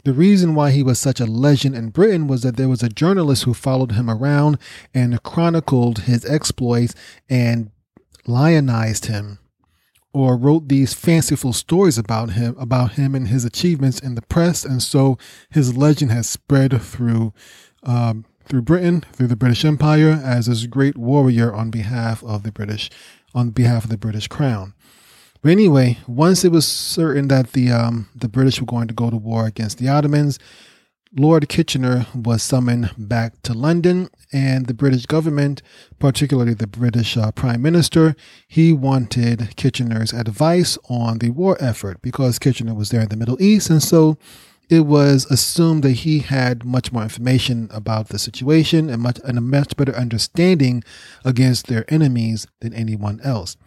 The 0.04 0.12
reason 0.12 0.54
why 0.54 0.72
he 0.72 0.84
was 0.84 1.00
such 1.00 1.22
a 1.22 1.26
legend 1.26 1.76
in 1.76 1.92
Britain 1.92 2.28
was 2.28 2.42
that 2.42 2.58
there 2.58 2.68
was 2.68 2.84
a 2.84 2.90
journalist 2.90 3.44
who 3.44 3.54
followed 3.54 3.94
him 3.94 4.10
around 4.10 4.58
and 4.94 5.24
chronicled 5.24 6.00
his 6.00 6.26
exploits 6.26 6.94
and 7.30 7.72
lionized 8.28 9.06
him 9.06 9.38
or 10.14 10.36
wrote 10.36 10.68
these 10.68 10.94
fanciful 10.94 11.54
stories 11.54 11.98
about 11.98 12.32
him, 12.32 12.56
about 12.60 12.94
him 12.94 13.16
and 13.16 13.28
his 13.28 13.46
achievements 13.46 14.00
in 14.00 14.16
the 14.16 14.22
press, 14.22 14.66
and 14.66 14.84
so 14.84 15.18
his 15.50 15.78
legend 15.78 16.12
has 16.12 16.30
spread 16.30 16.82
through 16.82 17.34
um, 17.84 18.26
through 18.46 18.62
Britain, 18.62 19.06
through 19.14 19.28
the 19.28 19.36
British 19.36 19.64
Empire, 19.64 20.22
as 20.24 20.48
this 20.48 20.66
great 20.66 20.98
warrior 20.98 21.54
on 21.54 21.72
behalf 21.72 22.24
of 22.24 22.44
the 22.44 22.52
British, 22.52 22.90
on 23.34 23.52
behalf 23.52 23.86
of 23.86 23.90
the 23.90 23.98
British 23.98 24.28
Crown. 24.28 24.74
But 25.42 25.52
anyway, 25.52 25.98
once 26.08 26.44
it 26.44 26.52
was 26.52 26.68
certain 26.68 27.28
that 27.30 27.54
the 27.54 27.72
um, 27.72 28.10
the 28.16 28.28
British 28.28 28.60
were 28.60 28.68
going 28.68 28.88
to 28.88 28.94
go 28.94 29.10
to 29.10 29.16
war 29.16 29.46
against 29.48 29.78
the 29.78 29.88
Ottomans, 29.88 30.38
Lord 31.14 31.50
Kitchener 31.50 32.06
was 32.16 32.42
summoned 32.42 32.92
back 32.98 33.42
to 33.44 33.54
London, 33.54 34.10
and 34.32 34.68
the 34.68 34.74
British 34.74 35.06
government, 35.06 35.62
particularly 36.00 36.54
the 36.54 36.68
British 36.68 37.18
uh, 37.18 37.34
Prime 37.34 37.62
Minister, 37.62 38.16
he 38.48 38.72
wanted 38.72 39.58
Kitchener's 39.58 40.14
advice 40.14 40.78
on 40.88 41.18
the 41.18 41.32
war 41.32 41.58
effort 41.60 42.02
because 42.02 42.40
Kitchener 42.40 42.74
was 42.74 42.92
there 42.92 43.02
in 43.02 43.10
the 43.10 43.18
Middle 43.18 43.42
East, 43.42 43.70
and 43.70 43.84
so 43.84 44.18
it 44.70 44.86
was 44.86 45.26
assumed 45.30 45.84
that 45.84 45.92
he 45.92 46.20
had 46.20 46.64
much 46.64 46.94
more 46.94 47.04
information 47.04 47.68
about 47.74 48.08
the 48.08 48.18
situation 48.18 48.90
and, 48.90 49.02
much, 49.02 49.20
and 49.26 49.38
a 49.38 49.42
much 49.42 49.76
better 49.76 49.94
understanding 49.94 50.82
against 51.26 51.68
their 51.68 51.84
enemies 51.94 52.48
than 52.62 52.74
anyone 52.74 53.20
else. 53.22 53.58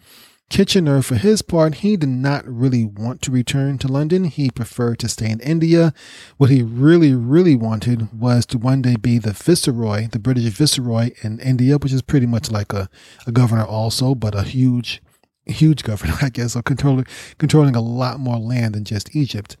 Kitchener, 0.49 1.01
for 1.01 1.15
his 1.15 1.41
part, 1.41 1.75
he 1.75 1.97
did 1.97 2.09
not 2.09 2.45
really 2.47 2.85
want 2.85 3.21
to 3.23 3.31
return 3.31 3.77
to 3.79 3.87
London. 3.87 4.25
He 4.25 4.51
preferred 4.51 4.99
to 4.99 5.09
stay 5.09 5.29
in 5.29 5.39
India. 5.39 5.93
What 6.37 6.51
he 6.51 6.61
really, 6.61 7.13
really 7.13 7.55
wanted 7.55 8.13
was 8.13 8.45
to 8.47 8.57
one 8.57 8.81
day 8.83 8.95
be 8.95 9.17
the 9.17 9.33
viceroy, 9.33 10.07
the 10.07 10.19
British 10.19 10.45
viceroy 10.45 11.11
in 11.23 11.39
India, 11.39 11.77
which 11.77 11.91
is 11.91 12.03
pretty 12.03 12.27
much 12.27 12.51
like 12.51 12.73
a, 12.73 12.89
a 13.25 13.31
governor 13.31 13.65
also, 13.65 14.13
but 14.13 14.35
a 14.35 14.43
huge, 14.43 15.01
huge 15.45 15.83
governor, 15.83 16.13
I 16.21 16.29
guess, 16.29 16.55
or 16.55 16.61
controlling, 16.61 17.07
controlling 17.37 17.75
a 17.75 17.81
lot 17.81 18.19
more 18.19 18.37
land 18.37 18.75
than 18.75 18.85
just 18.85 19.15
Egypt. 19.15 19.57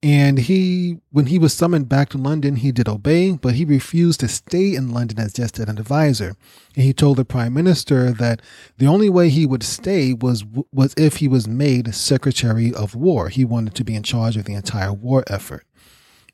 And 0.00 0.38
he, 0.38 0.98
when 1.10 1.26
he 1.26 1.40
was 1.40 1.52
summoned 1.52 1.88
back 1.88 2.10
to 2.10 2.18
London, 2.18 2.56
he 2.56 2.70
did 2.70 2.88
obey, 2.88 3.32
but 3.32 3.54
he 3.54 3.64
refused 3.64 4.20
to 4.20 4.28
stay 4.28 4.76
in 4.76 4.92
London 4.92 5.18
as 5.18 5.32
just 5.32 5.58
an 5.58 5.68
advisor. 5.68 6.36
And 6.76 6.84
he 6.84 6.92
told 6.92 7.16
the 7.16 7.24
prime 7.24 7.52
minister 7.52 8.12
that 8.12 8.40
the 8.76 8.86
only 8.86 9.10
way 9.10 9.28
he 9.28 9.44
would 9.44 9.64
stay 9.64 10.12
was 10.12 10.44
was 10.72 10.94
if 10.96 11.16
he 11.16 11.26
was 11.26 11.48
made 11.48 11.92
Secretary 11.96 12.72
of 12.72 12.94
War. 12.94 13.28
He 13.28 13.44
wanted 13.44 13.74
to 13.74 13.84
be 13.84 13.96
in 13.96 14.04
charge 14.04 14.36
of 14.36 14.44
the 14.44 14.54
entire 14.54 14.92
war 14.92 15.24
effort. 15.26 15.66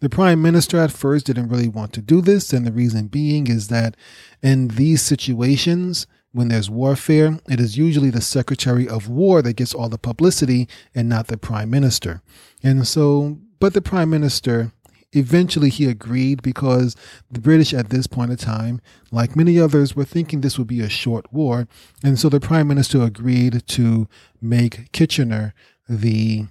The 0.00 0.10
prime 0.10 0.42
minister 0.42 0.78
at 0.78 0.92
first 0.92 1.24
didn't 1.24 1.48
really 1.48 1.68
want 1.68 1.94
to 1.94 2.02
do 2.02 2.20
this, 2.20 2.52
and 2.52 2.66
the 2.66 2.72
reason 2.72 3.06
being 3.06 3.46
is 3.46 3.68
that 3.68 3.96
in 4.42 4.68
these 4.68 5.00
situations, 5.00 6.06
when 6.32 6.48
there's 6.48 6.68
warfare, 6.68 7.38
it 7.48 7.60
is 7.60 7.78
usually 7.78 8.10
the 8.10 8.20
Secretary 8.20 8.86
of 8.86 9.08
War 9.08 9.40
that 9.40 9.54
gets 9.54 9.72
all 9.72 9.88
the 9.88 9.96
publicity 9.96 10.68
and 10.94 11.08
not 11.08 11.28
the 11.28 11.38
prime 11.38 11.70
minister. 11.70 12.20
And 12.62 12.86
so 12.86 13.38
but 13.64 13.72
the 13.72 13.80
prime 13.80 14.10
minister 14.10 14.72
eventually 15.12 15.70
he 15.70 15.86
agreed 15.86 16.42
because 16.42 16.94
the 17.30 17.40
British 17.40 17.72
at 17.72 17.88
this 17.88 18.06
point 18.06 18.30
in 18.30 18.36
time, 18.36 18.78
like 19.10 19.34
many 19.34 19.58
others, 19.58 19.96
were 19.96 20.04
thinking 20.04 20.42
this 20.42 20.58
would 20.58 20.66
be 20.66 20.82
a 20.82 20.88
short 20.90 21.32
war. 21.32 21.66
And 22.02 22.18
so 22.18 22.28
the 22.28 22.40
prime 22.40 22.68
minister 22.68 23.00
agreed 23.00 23.66
to 23.68 24.06
make 24.38 24.92
Kitchener 24.92 25.54
the 25.88 26.48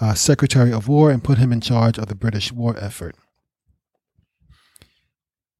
uh, 0.00 0.12
Secretary 0.12 0.70
of 0.70 0.86
War 0.86 1.10
and 1.10 1.24
put 1.24 1.38
him 1.38 1.50
in 1.50 1.62
charge 1.62 1.96
of 1.96 2.08
the 2.08 2.14
British 2.14 2.52
war 2.52 2.76
effort. 2.78 3.16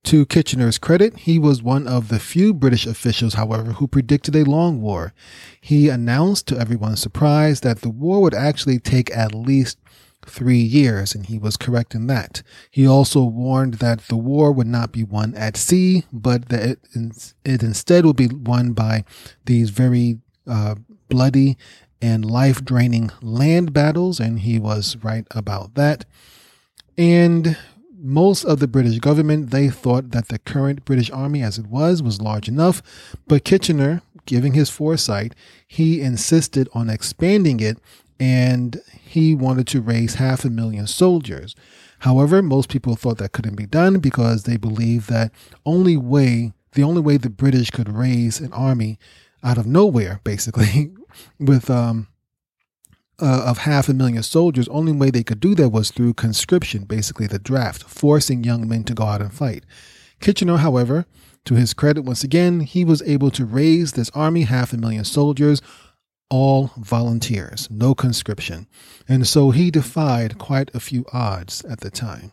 To 0.05 0.27
Kitchener's 0.27 0.77
credit, 0.77 1.21
he 1.21 1.39
was 1.39 1.63
one 1.63 1.89
of 1.89 2.09
the 2.09 2.21
few 2.21 2.53
British 2.53 2.85
officials, 2.85 3.33
however, 3.33 3.73
who 3.73 3.89
predicted 3.89 4.37
a 4.37 4.45
long 4.45 4.83
war. 4.83 5.15
He 5.63 5.89
announced, 5.89 6.47
to 6.49 6.59
everyone's 6.59 7.01
surprise, 7.01 7.61
that 7.61 7.81
the 7.81 7.89
war 7.89 8.21
would 8.21 8.35
actually 8.35 8.79
take 8.79 9.11
at 9.17 9.35
least 9.35 9.79
three 10.27 10.61
years, 10.61 11.15
and 11.15 11.27
he 11.27 11.39
was 11.39 11.57
correct 11.57 11.95
in 11.95 12.07
that. 12.07 12.43
He 12.71 12.87
also 12.87 13.23
warned 13.23 13.75
that 13.75 14.09
the 14.09 14.17
war 14.17 14.53
would 14.53 14.67
not 14.67 14.93
be 14.93 15.05
won 15.05 15.35
at 15.35 15.57
sea, 15.57 16.05
but 16.13 16.49
that 16.49 16.63
it, 16.63 17.35
it 17.45 17.63
instead 17.63 18.05
would 18.05 18.17
be 18.17 18.29
won 18.29 18.73
by 18.73 19.05
these 19.47 19.71
very 19.71 20.19
uh, 20.47 20.77
bloody 21.09 21.57
and 22.03 22.25
life 22.25 22.65
draining 22.65 23.11
land 23.21 23.73
battles, 23.73 24.21
and 24.21 24.41
he 24.41 24.59
was 24.59 24.97
right 25.03 25.27
about 25.31 25.75
that. 25.75 26.05
And 26.97 27.57
most 27.99 28.45
of 28.45 28.59
the 28.59 28.69
British 28.69 28.99
government, 28.99 29.51
they 29.51 29.69
thought 29.69 30.11
that 30.13 30.29
the 30.29 30.39
current 30.39 30.85
British 30.85 31.11
army 31.11 31.43
as 31.43 31.59
it 31.59 31.67
was 31.67 32.03
was 32.03 32.23
large 32.23 32.49
enough, 32.49 32.83
but 33.27 33.45
Kitchener, 33.45 34.03
giving 34.27 34.55
his 34.55 34.71
foresight, 34.71 35.35
he 35.67 36.01
insisted 36.01 36.69
on 36.73 36.89
expanding 36.89 37.61
it 37.61 37.79
and 38.21 38.83
he 39.01 39.35
wanted 39.35 39.67
to 39.69 39.81
raise 39.81 40.17
half 40.17 40.45
a 40.45 40.51
million 40.51 40.87
soldiers. 40.87 41.57
However, 42.01 42.43
most 42.43 42.69
people 42.69 42.95
thought 42.95 43.19
that 43.19 43.33
couldn't 43.33 43.57
be 43.57 43.67
done 43.67 43.99
because 43.99 44.45
they 44.45 44.59
believed 44.59 45.09
that 45.09 45.33
only 45.65 45.97
way 45.97 46.53
the 46.73 46.83
only 46.85 47.01
way 47.01 47.17
the 47.17 47.31
British 47.31 47.71
could 47.71 47.89
raise 47.89 48.39
an 48.39 48.53
army 48.53 48.97
out 49.43 49.59
of 49.59 49.67
nowhere, 49.67 50.21
basically, 50.23 50.93
with 51.41 51.69
um, 51.69 52.07
uh, 53.21 53.43
of 53.45 53.59
half 53.59 53.89
a 53.89 53.95
million 53.95 54.23
soldiers, 54.23 54.69
only 54.69 54.93
way 54.93 55.11
they 55.11 55.25
could 55.25 55.41
do 55.41 55.57
that 55.57 55.71
was 55.71 55.91
through 55.91 56.15
conscription, 56.15 56.85
basically 56.85 57.27
the 57.27 57.41
draft, 57.41 57.83
forcing 57.83 58.45
young 58.45 58.69
men 58.69 58.85
to 58.85 58.95
go 58.95 59.05
out 59.05 59.21
and 59.21 59.33
fight. 59.33 59.65
Kitchener, 60.21 60.59
however, 60.59 61.07
to 61.45 61.55
his 61.55 61.75
credit, 61.75 62.03
once 62.03 62.23
again, 62.23 62.61
he 62.61 62.85
was 62.85 63.03
able 63.03 63.31
to 63.33 63.45
raise 63.45 63.93
this 63.93 64.11
army 64.11 64.43
half 64.43 64.73
a 64.73 64.77
million 64.77 65.05
soldiers 65.05 65.61
all 66.31 66.71
volunteers, 66.77 67.69
no 67.71 67.95
conscription. 67.95 68.67
And 69.09 69.27
so 69.27 69.51
he 69.51 69.71
defied 69.71 70.39
quite 70.39 70.75
a 70.75 70.81
few 70.81 71.05
odds 71.13 71.65
at 71.65 71.81
the 71.81 71.91
time. 71.91 72.33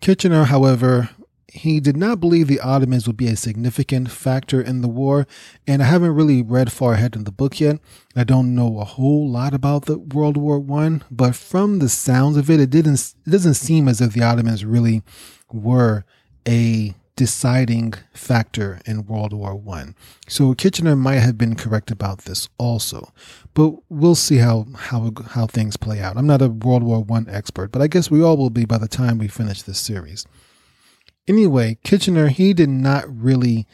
Kitchener, 0.00 0.44
however, 0.44 1.10
he 1.52 1.80
did 1.80 1.96
not 1.96 2.20
believe 2.20 2.46
the 2.46 2.60
Ottomans 2.60 3.06
would 3.06 3.16
be 3.16 3.28
a 3.28 3.36
significant 3.36 4.10
factor 4.10 4.60
in 4.60 4.80
the 4.80 4.88
war, 4.88 5.26
and 5.66 5.82
I 5.82 5.86
haven't 5.86 6.14
really 6.14 6.42
read 6.42 6.72
far 6.72 6.94
ahead 6.94 7.16
in 7.16 7.24
the 7.24 7.32
book 7.32 7.60
yet. 7.60 7.80
I 8.14 8.24
don't 8.24 8.54
know 8.54 8.78
a 8.78 8.84
whole 8.84 9.28
lot 9.28 9.52
about 9.52 9.86
the 9.86 9.98
World 9.98 10.36
War 10.36 10.58
One, 10.58 11.04
but 11.10 11.34
from 11.34 11.78
the 11.78 11.88
sounds 11.88 12.36
of 12.36 12.48
it, 12.50 12.60
it 12.60 12.70
didn't 12.70 13.14
it 13.26 13.30
doesn't 13.30 13.54
seem 13.54 13.88
as 13.88 14.00
if 14.00 14.12
the 14.12 14.22
Ottomans 14.22 14.64
really 14.64 15.02
were 15.52 16.04
a 16.46 16.94
deciding 17.20 17.92
factor 18.14 18.80
in 18.86 19.04
World 19.04 19.34
War 19.34 19.54
One. 19.54 19.94
So 20.26 20.54
Kitchener 20.54 20.96
might 20.96 21.18
have 21.18 21.36
been 21.36 21.54
correct 21.54 21.90
about 21.90 22.20
this 22.20 22.48
also, 22.56 23.12
but 23.52 23.74
we'll 23.90 24.14
see 24.14 24.38
how 24.38 24.64
how 24.74 25.12
how 25.32 25.46
things 25.46 25.76
play 25.76 26.00
out. 26.00 26.16
I'm 26.16 26.26
not 26.26 26.40
a 26.40 26.48
World 26.48 26.82
War 26.82 27.04
One 27.04 27.28
expert, 27.28 27.72
but 27.72 27.82
I 27.82 27.88
guess 27.88 28.10
we 28.10 28.22
all 28.22 28.38
will 28.38 28.48
be 28.48 28.64
by 28.64 28.78
the 28.78 28.88
time 28.88 29.18
we 29.18 29.28
finish 29.28 29.60
this 29.60 29.78
series. 29.78 30.24
Anyway, 31.28 31.76
Kitchener 31.84 32.28
he 32.28 32.54
did 32.54 32.70
not 32.70 33.04
really 33.14 33.66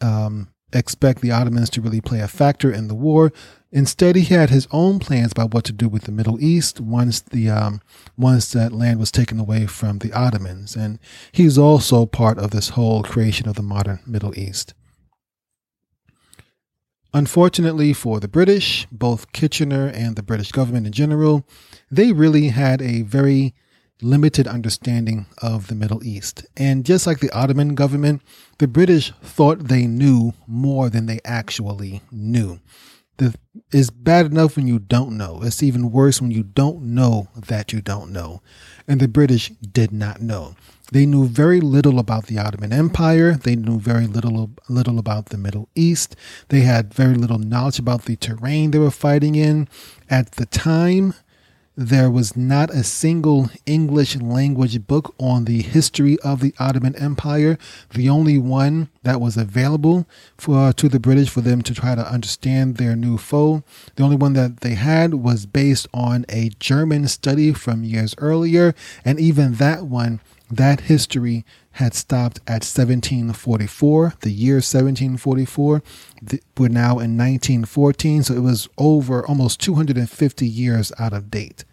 um, 0.00 0.48
expect 0.72 1.20
the 1.20 1.30
Ottomans 1.30 1.68
to 1.70 1.82
really 1.82 2.00
play 2.00 2.20
a 2.20 2.26
factor 2.26 2.72
in 2.72 2.88
the 2.88 2.94
war. 2.94 3.34
Instead, 3.74 4.14
he 4.14 4.32
had 4.32 4.50
his 4.50 4.68
own 4.70 5.00
plans 5.00 5.32
about 5.32 5.52
what 5.52 5.64
to 5.64 5.72
do 5.72 5.88
with 5.88 6.04
the 6.04 6.12
Middle 6.12 6.40
East 6.40 6.80
once 6.80 7.20
the 7.20 7.50
um, 7.50 7.80
once 8.16 8.52
that 8.52 8.70
land 8.70 9.00
was 9.00 9.10
taken 9.10 9.40
away 9.40 9.66
from 9.66 9.98
the 9.98 10.12
Ottomans, 10.12 10.76
and 10.76 11.00
he's 11.32 11.58
also 11.58 12.06
part 12.06 12.38
of 12.38 12.52
this 12.52 12.68
whole 12.70 13.02
creation 13.02 13.48
of 13.48 13.56
the 13.56 13.62
modern 13.62 13.98
Middle 14.06 14.38
East. 14.38 14.74
Unfortunately 17.12 17.92
for 17.92 18.20
the 18.20 18.28
British, 18.28 18.86
both 18.92 19.32
Kitchener 19.32 19.88
and 19.88 20.14
the 20.14 20.22
British 20.22 20.52
government 20.52 20.86
in 20.86 20.92
general, 20.92 21.44
they 21.90 22.12
really 22.12 22.50
had 22.50 22.80
a 22.80 23.02
very 23.02 23.54
limited 24.00 24.46
understanding 24.46 25.26
of 25.38 25.66
the 25.66 25.74
Middle 25.74 26.04
East. 26.04 26.46
And 26.56 26.84
just 26.84 27.08
like 27.08 27.18
the 27.18 27.30
Ottoman 27.32 27.74
government, 27.74 28.22
the 28.58 28.68
British 28.68 29.12
thought 29.20 29.66
they 29.66 29.88
knew 29.88 30.32
more 30.46 30.88
than 30.88 31.06
they 31.06 31.18
actually 31.24 32.02
knew. 32.12 32.60
The, 33.16 33.34
it's 33.70 33.90
bad 33.90 34.26
enough 34.26 34.56
when 34.56 34.66
you 34.66 34.78
don't 34.78 35.16
know. 35.16 35.40
It's 35.42 35.62
even 35.62 35.92
worse 35.92 36.20
when 36.20 36.30
you 36.30 36.42
don't 36.42 36.82
know 36.82 37.28
that 37.34 37.72
you 37.72 37.80
don't 37.80 38.12
know. 38.12 38.42
And 38.88 39.00
the 39.00 39.08
British 39.08 39.50
did 39.50 39.92
not 39.92 40.20
know. 40.20 40.56
They 40.92 41.06
knew 41.06 41.26
very 41.26 41.60
little 41.60 41.98
about 41.98 42.26
the 42.26 42.38
Ottoman 42.38 42.72
Empire. 42.72 43.34
They 43.34 43.56
knew 43.56 43.80
very 43.80 44.06
little 44.06 44.50
little 44.68 44.98
about 44.98 45.26
the 45.26 45.38
Middle 45.38 45.68
East. 45.74 46.14
They 46.48 46.60
had 46.60 46.92
very 46.92 47.14
little 47.14 47.38
knowledge 47.38 47.78
about 47.78 48.04
the 48.04 48.16
terrain 48.16 48.70
they 48.70 48.78
were 48.78 48.90
fighting 48.90 49.34
in. 49.34 49.68
At 50.10 50.32
the 50.32 50.46
time, 50.46 51.14
there 51.76 52.10
was 52.10 52.36
not 52.36 52.70
a 52.70 52.84
single 52.84 53.50
English 53.66 54.16
language 54.16 54.86
book 54.86 55.14
on 55.18 55.44
the 55.44 55.62
history 55.62 56.18
of 56.20 56.40
the 56.40 56.54
Ottoman 56.58 56.94
Empire. 56.96 57.58
The 57.90 58.08
only 58.08 58.38
one 58.38 58.90
that 59.02 59.20
was 59.20 59.36
available 59.36 60.06
for 60.38 60.72
to 60.72 60.88
the 60.88 61.00
British 61.00 61.28
for 61.28 61.40
them 61.40 61.62
to 61.62 61.74
try 61.74 61.94
to 61.96 62.08
understand 62.08 62.76
their 62.76 62.94
new 62.94 63.18
foe. 63.18 63.64
The 63.96 64.04
only 64.04 64.16
one 64.16 64.34
that 64.34 64.60
they 64.60 64.74
had 64.74 65.14
was 65.14 65.46
based 65.46 65.88
on 65.92 66.24
a 66.28 66.50
German 66.60 67.08
study 67.08 67.52
from 67.52 67.82
years 67.82 68.14
earlier, 68.18 68.74
and 69.04 69.18
even 69.18 69.54
that 69.54 69.86
one, 69.86 70.20
that 70.56 70.82
history 70.82 71.44
had 71.72 71.94
stopped 71.94 72.38
at 72.46 72.62
1744, 72.64 74.14
the 74.20 74.30
year 74.30 74.56
1744. 74.56 75.82
We're 76.56 76.68
now 76.68 76.98
in 76.98 77.16
1914, 77.16 78.24
so 78.24 78.34
it 78.34 78.40
was 78.40 78.68
over 78.78 79.26
almost 79.26 79.60
250 79.60 80.46
years 80.46 80.92
out 80.98 81.12
of 81.12 81.30
date. 81.30 81.64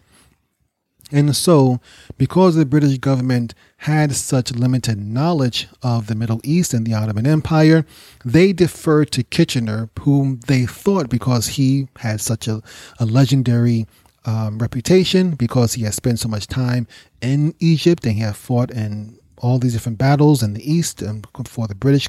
And 1.12 1.36
so, 1.36 1.78
because 2.16 2.54
the 2.54 2.64
British 2.64 2.96
government 2.96 3.54
had 3.78 4.12
such 4.12 4.52
limited 4.52 4.98
knowledge 4.98 5.68
of 5.82 6.06
the 6.06 6.14
Middle 6.14 6.40
East 6.42 6.72
and 6.72 6.86
the 6.86 6.94
Ottoman 6.94 7.26
Empire, 7.26 7.84
they 8.24 8.54
deferred 8.54 9.10
to 9.12 9.22
Kitchener, 9.22 9.90
whom 10.00 10.40
they 10.46 10.64
thought, 10.64 11.10
because 11.10 11.48
he 11.48 11.88
had 11.98 12.22
such 12.22 12.48
a, 12.48 12.62
a 12.98 13.04
legendary 13.04 13.86
um, 14.24 14.58
reputation, 14.58 15.32
because 15.32 15.74
he 15.74 15.82
had 15.82 15.94
spent 15.94 16.18
so 16.20 16.28
much 16.28 16.46
time 16.46 16.86
in 17.20 17.54
Egypt 17.58 18.04
and 18.04 18.14
he 18.14 18.20
had 18.20 18.36
fought 18.36 18.70
in 18.70 19.18
all 19.38 19.58
these 19.58 19.72
different 19.72 19.98
battles 19.98 20.42
in 20.42 20.54
the 20.54 20.72
East 20.72 21.02
and 21.02 21.26
for 21.46 21.66
the 21.66 21.74
British. 21.74 22.08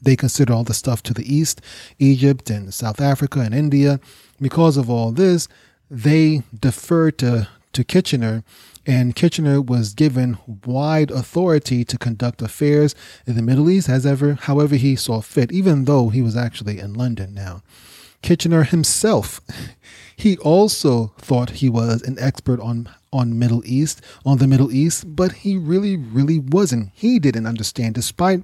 They 0.00 0.16
consider 0.16 0.52
all 0.52 0.64
the 0.64 0.74
stuff 0.74 1.02
to 1.04 1.14
the 1.14 1.32
East, 1.32 1.60
Egypt 1.98 2.50
and 2.50 2.74
South 2.74 3.00
Africa 3.00 3.40
and 3.40 3.54
India. 3.54 4.00
Because 4.40 4.76
of 4.76 4.90
all 4.90 5.12
this, 5.12 5.46
they 5.90 6.42
defer 6.58 7.10
to, 7.12 7.48
to 7.72 7.84
Kitchener, 7.84 8.42
and 8.84 9.14
Kitchener 9.14 9.60
was 9.60 9.94
given 9.94 10.38
wide 10.66 11.12
authority 11.12 11.84
to 11.84 11.98
conduct 11.98 12.42
affairs 12.42 12.96
in 13.26 13.36
the 13.36 13.42
Middle 13.42 13.70
East 13.70 13.88
as 13.88 14.04
ever, 14.04 14.34
however 14.34 14.74
he 14.74 14.96
saw 14.96 15.20
fit, 15.20 15.52
even 15.52 15.84
though 15.84 16.08
he 16.08 16.22
was 16.22 16.36
actually 16.36 16.80
in 16.80 16.94
London 16.94 17.32
now. 17.34 17.62
Kitchener 18.22 18.62
himself, 18.62 19.40
he 20.16 20.36
also 20.38 21.12
thought 21.18 21.50
he 21.50 21.68
was 21.68 22.02
an 22.02 22.16
expert 22.18 22.60
on 22.60 22.88
on 23.12 23.38
Middle 23.38 23.62
East, 23.66 24.00
on 24.24 24.38
the 24.38 24.46
Middle 24.46 24.72
East, 24.72 25.14
but 25.14 25.32
he 25.32 25.58
really, 25.58 25.96
really 25.96 26.38
wasn't. 26.38 26.90
He 26.94 27.18
didn't 27.18 27.46
understand. 27.46 27.94
Despite 27.94 28.42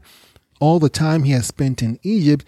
all 0.61 0.79
the 0.79 0.91
time 0.91 1.23
he 1.23 1.33
had 1.33 1.47
spent 1.47 1.83
in 1.83 1.99
Egypt, 2.03 2.45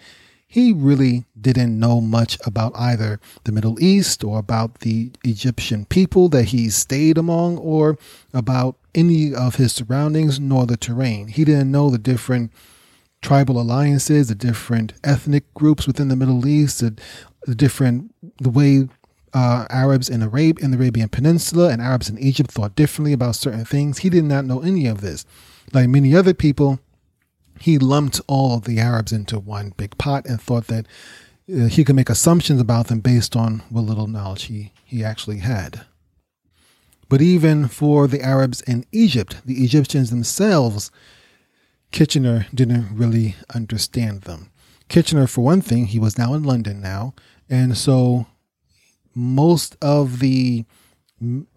he 0.47 0.73
really 0.73 1.25
didn't 1.39 1.79
know 1.79 2.01
much 2.01 2.37
about 2.45 2.73
either 2.75 3.19
the 3.45 3.51
Middle 3.51 3.81
East 3.81 4.23
or 4.23 4.37
about 4.37 4.81
the 4.81 5.11
Egyptian 5.23 5.85
people 5.85 6.27
that 6.29 6.45
he 6.45 6.69
stayed 6.69 7.17
among 7.17 7.57
or 7.57 7.97
about 8.33 8.75
any 8.93 9.33
of 9.33 9.55
his 9.55 9.71
surroundings 9.71 10.39
nor 10.39 10.65
the 10.65 10.77
terrain. 10.77 11.29
He 11.29 11.45
didn't 11.45 11.71
know 11.71 11.89
the 11.89 11.97
different 11.97 12.51
tribal 13.21 13.59
alliances, 13.59 14.27
the 14.27 14.35
different 14.35 14.93
ethnic 15.03 15.51
groups 15.53 15.87
within 15.87 16.07
the 16.07 16.15
Middle 16.15 16.47
East, 16.47 16.79
the, 16.79 16.95
the 17.43 17.55
different 17.55 18.13
the 18.39 18.49
way 18.49 18.87
uh, 19.33 19.65
Arabs 19.69 20.09
in, 20.09 20.21
Arab- 20.21 20.59
in 20.59 20.71
the 20.71 20.77
Arabian 20.77 21.09
Peninsula 21.09 21.69
and 21.69 21.81
Arabs 21.81 22.09
in 22.09 22.17
Egypt 22.17 22.51
thought 22.51 22.75
differently 22.75 23.13
about 23.13 23.35
certain 23.35 23.65
things. 23.65 23.99
He 23.99 24.09
did 24.09 24.25
not 24.25 24.45
know 24.45 24.61
any 24.61 24.87
of 24.87 25.01
this. 25.01 25.25
Like 25.73 25.89
many 25.89 26.15
other 26.15 26.33
people, 26.33 26.79
he 27.59 27.77
lumped 27.77 28.19
all 28.27 28.57
of 28.57 28.65
the 28.65 28.79
Arabs 28.79 29.11
into 29.11 29.39
one 29.39 29.73
big 29.77 29.97
pot 29.97 30.25
and 30.25 30.41
thought 30.41 30.67
that 30.67 30.85
uh, 31.49 31.65
he 31.67 31.83
could 31.83 31.95
make 31.95 32.09
assumptions 32.09 32.59
about 32.59 32.87
them 32.87 32.99
based 32.99 33.35
on 33.35 33.59
what 33.69 33.81
little 33.81 34.07
knowledge 34.07 34.43
he, 34.43 34.73
he 34.83 35.03
actually 35.03 35.37
had. 35.37 35.85
But 37.07 37.21
even 37.21 37.67
for 37.67 38.07
the 38.07 38.21
Arabs 38.21 38.61
in 38.61 38.85
Egypt, 38.91 39.37
the 39.45 39.63
Egyptians 39.63 40.09
themselves, 40.09 40.91
Kitchener 41.91 42.47
didn't 42.53 42.95
really 42.95 43.35
understand 43.53 44.21
them. 44.21 44.49
Kitchener, 44.87 45.27
for 45.27 45.41
one 45.41 45.61
thing, 45.61 45.85
he 45.85 45.99
was 45.99 46.17
now 46.17 46.33
in 46.33 46.43
London 46.43 46.81
now, 46.81 47.13
and 47.49 47.77
so 47.77 48.27
most 49.13 49.77
of 49.81 50.19
the 50.19 50.65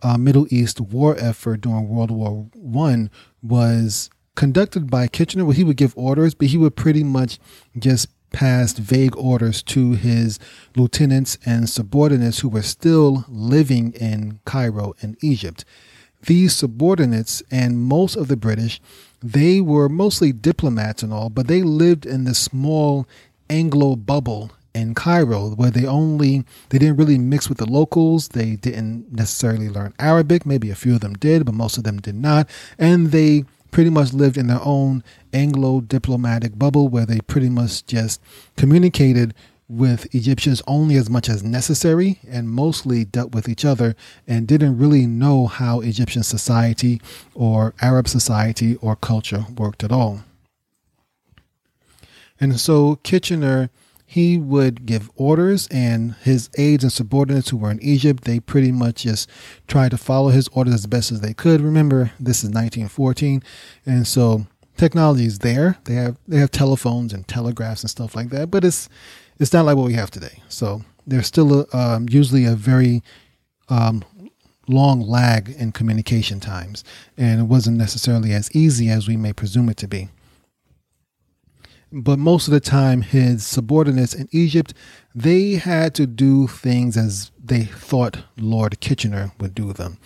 uh, 0.03 0.18
Middle 0.18 0.47
East 0.51 0.81
war 0.81 1.16
effort 1.18 1.62
during 1.62 1.88
World 1.88 2.11
War 2.11 2.49
One 2.55 3.11
was 3.42 4.11
conducted 4.35 4.90
by 4.90 5.07
Kitchener, 5.07 5.44
where 5.44 5.55
he 5.55 5.64
would 5.64 5.77
give 5.77 5.97
orders, 5.97 6.35
but 6.35 6.49
he 6.49 6.59
would 6.59 6.77
pretty 6.77 7.05
much 7.05 7.38
just 7.79 8.09
pass 8.33 8.73
vague 8.73 9.16
orders 9.16 9.62
to 9.62 9.92
his 9.92 10.40
lieutenants 10.75 11.38
and 11.47 11.70
subordinates 11.70 12.40
who 12.40 12.49
were 12.49 12.62
still 12.62 13.25
living 13.29 13.92
in 13.92 14.40
Cairo 14.44 14.94
and 15.01 15.16
Egypt. 15.23 15.64
These 16.27 16.57
subordinates 16.57 17.42
and 17.51 17.79
most 17.79 18.16
of 18.16 18.29
the 18.29 18.37
British, 18.37 18.81
they 19.25 19.63
were 19.63 19.89
mostly 19.89 20.33
diplomats 20.33 21.03
and 21.03 21.11
all, 21.13 21.31
but 21.31 21.47
they 21.49 21.63
lived 21.63 22.05
in 22.05 22.25
this 22.25 22.39
small 22.39 23.07
Anglo 23.49 23.97
bubble 23.97 24.51
in 24.75 24.95
Cairo 24.95 25.51
where 25.51 25.71
they 25.71 25.87
only 25.87 26.45
they 26.69 26.79
didn't 26.79 26.97
really 26.97 27.17
mix 27.17 27.49
with 27.49 27.57
the 27.57 27.71
locals. 27.71 28.29
They 28.29 28.57
didn't 28.57 29.11
necessarily 29.13 29.71
learn 29.71 29.95
Arabic. 29.99 30.45
Maybe 30.45 30.71
a 30.71 30.75
few 30.75 30.97
of 30.97 31.01
them 31.01 31.15
did, 31.15 31.47
but 31.47 31.55
most 31.55 31.79
of 31.79 31.85
them 31.85 31.99
did 32.01 32.17
not. 32.17 32.49
And 32.79 33.13
they 33.13 33.45
pretty 33.71 33.91
much 33.91 34.13
lived 34.13 34.37
in 34.37 34.47
their 34.49 34.61
own 34.63 35.03
Anglo 35.33 35.81
diplomatic 35.81 36.59
bubble 36.59 36.89
where 36.89 37.07
they 37.07 37.21
pretty 37.21 37.49
much 37.49 37.87
just 37.87 38.21
communicated 38.57 39.33
with 39.68 40.14
Egyptians 40.14 40.62
only 40.66 40.96
as 40.96 41.09
much 41.09 41.29
as 41.29 41.42
necessary 41.42 42.18
and 42.29 42.50
mostly 42.50 43.05
dealt 43.05 43.33
with 43.33 43.48
each 43.48 43.64
other 43.64 43.96
and 44.27 44.46
didn't 44.46 44.79
really 44.79 45.07
know 45.07 45.46
how 45.46 45.81
Egyptian 45.81 46.22
society 46.22 47.00
or 47.35 47.74
Arab 47.81 48.07
society 48.09 48.77
or 48.77 48.94
culture 48.96 49.46
worked 49.57 49.83
at 49.83 49.92
all. 49.92 50.20
And 52.38 52.61
so 52.61 52.96
Kitchener 52.96 53.70
he 54.14 54.38
would 54.38 54.87
give 54.87 55.11
orders 55.16 55.66
and 55.72 56.14
his 56.22 56.48
aides 56.57 56.85
and 56.85 56.92
subordinates 56.92 57.48
who 57.48 57.57
were 57.57 57.72
in 57.72 57.83
Egypt, 57.83 58.22
they 58.22 58.38
pretty 58.38 58.70
much 58.70 59.03
just 59.03 59.29
tried 59.66 59.90
to 59.90 59.96
follow 59.96 60.29
his 60.29 60.46
orders 60.53 60.74
as 60.74 60.87
best 60.87 61.11
as 61.11 61.20
they 61.20 61.35
could. 61.35 61.61
Remember, 61.61 62.12
this 62.20 62.44
is 62.44 62.50
1914. 62.50 63.42
And 63.85 64.07
so 64.07 64.46
technology 64.77 65.24
is 65.24 65.40
there. 65.40 65.79
They 65.85 65.94
have, 65.94 66.16
they 66.29 66.37
have 66.38 66.53
telephones 66.53 67.12
and 67.12 67.27
telegraphs 67.27 67.83
and 67.83 67.90
stuff 67.90 68.14
like 68.14 68.29
that, 68.29 68.53
but 68.53 68.64
it's, 68.64 68.88
it's 69.38 69.53
not 69.53 69.64
like 69.64 69.77
what 69.77 69.87
we 69.87 69.94
have 69.94 70.11
today. 70.11 70.42
So 70.49 70.83
there's 71.07 71.27
still 71.27 71.62
a, 71.62 71.77
um, 71.77 72.07
usually 72.11 72.44
a 72.44 72.55
very, 72.55 73.03
um, 73.68 74.05
long 74.66 75.03
lag 75.03 75.51
in 75.51 75.73
communication 75.73 76.40
times, 76.40 76.85
and 77.18 77.40
it 77.40 77.44
wasn't 77.44 77.77
necessarily 77.77 78.33
as 78.33 78.51
easy 78.53 78.88
as 78.88 79.07
we 79.07 79.16
may 79.16 79.33
presume 79.33 79.68
it 79.68 79.77
to 79.77 79.87
be 79.87 80.09
but 81.94 82.18
most 82.18 82.49
of 82.49 82.53
the 82.53 82.61
time 82.61 83.03
his 83.03 83.47
subordinates 83.47 84.14
in 84.14 84.29
Egypt 84.33 84.75
they 85.14 85.53
had 85.53 85.94
to 85.94 86.07
do 86.07 86.49
things 86.49 86.97
as 86.97 87.31
they 87.42 87.64
thought 87.64 88.25
Lord 88.37 88.81
Kitchener 88.81 89.31
would 89.38 89.55
do 89.55 89.73
them. 89.73 89.99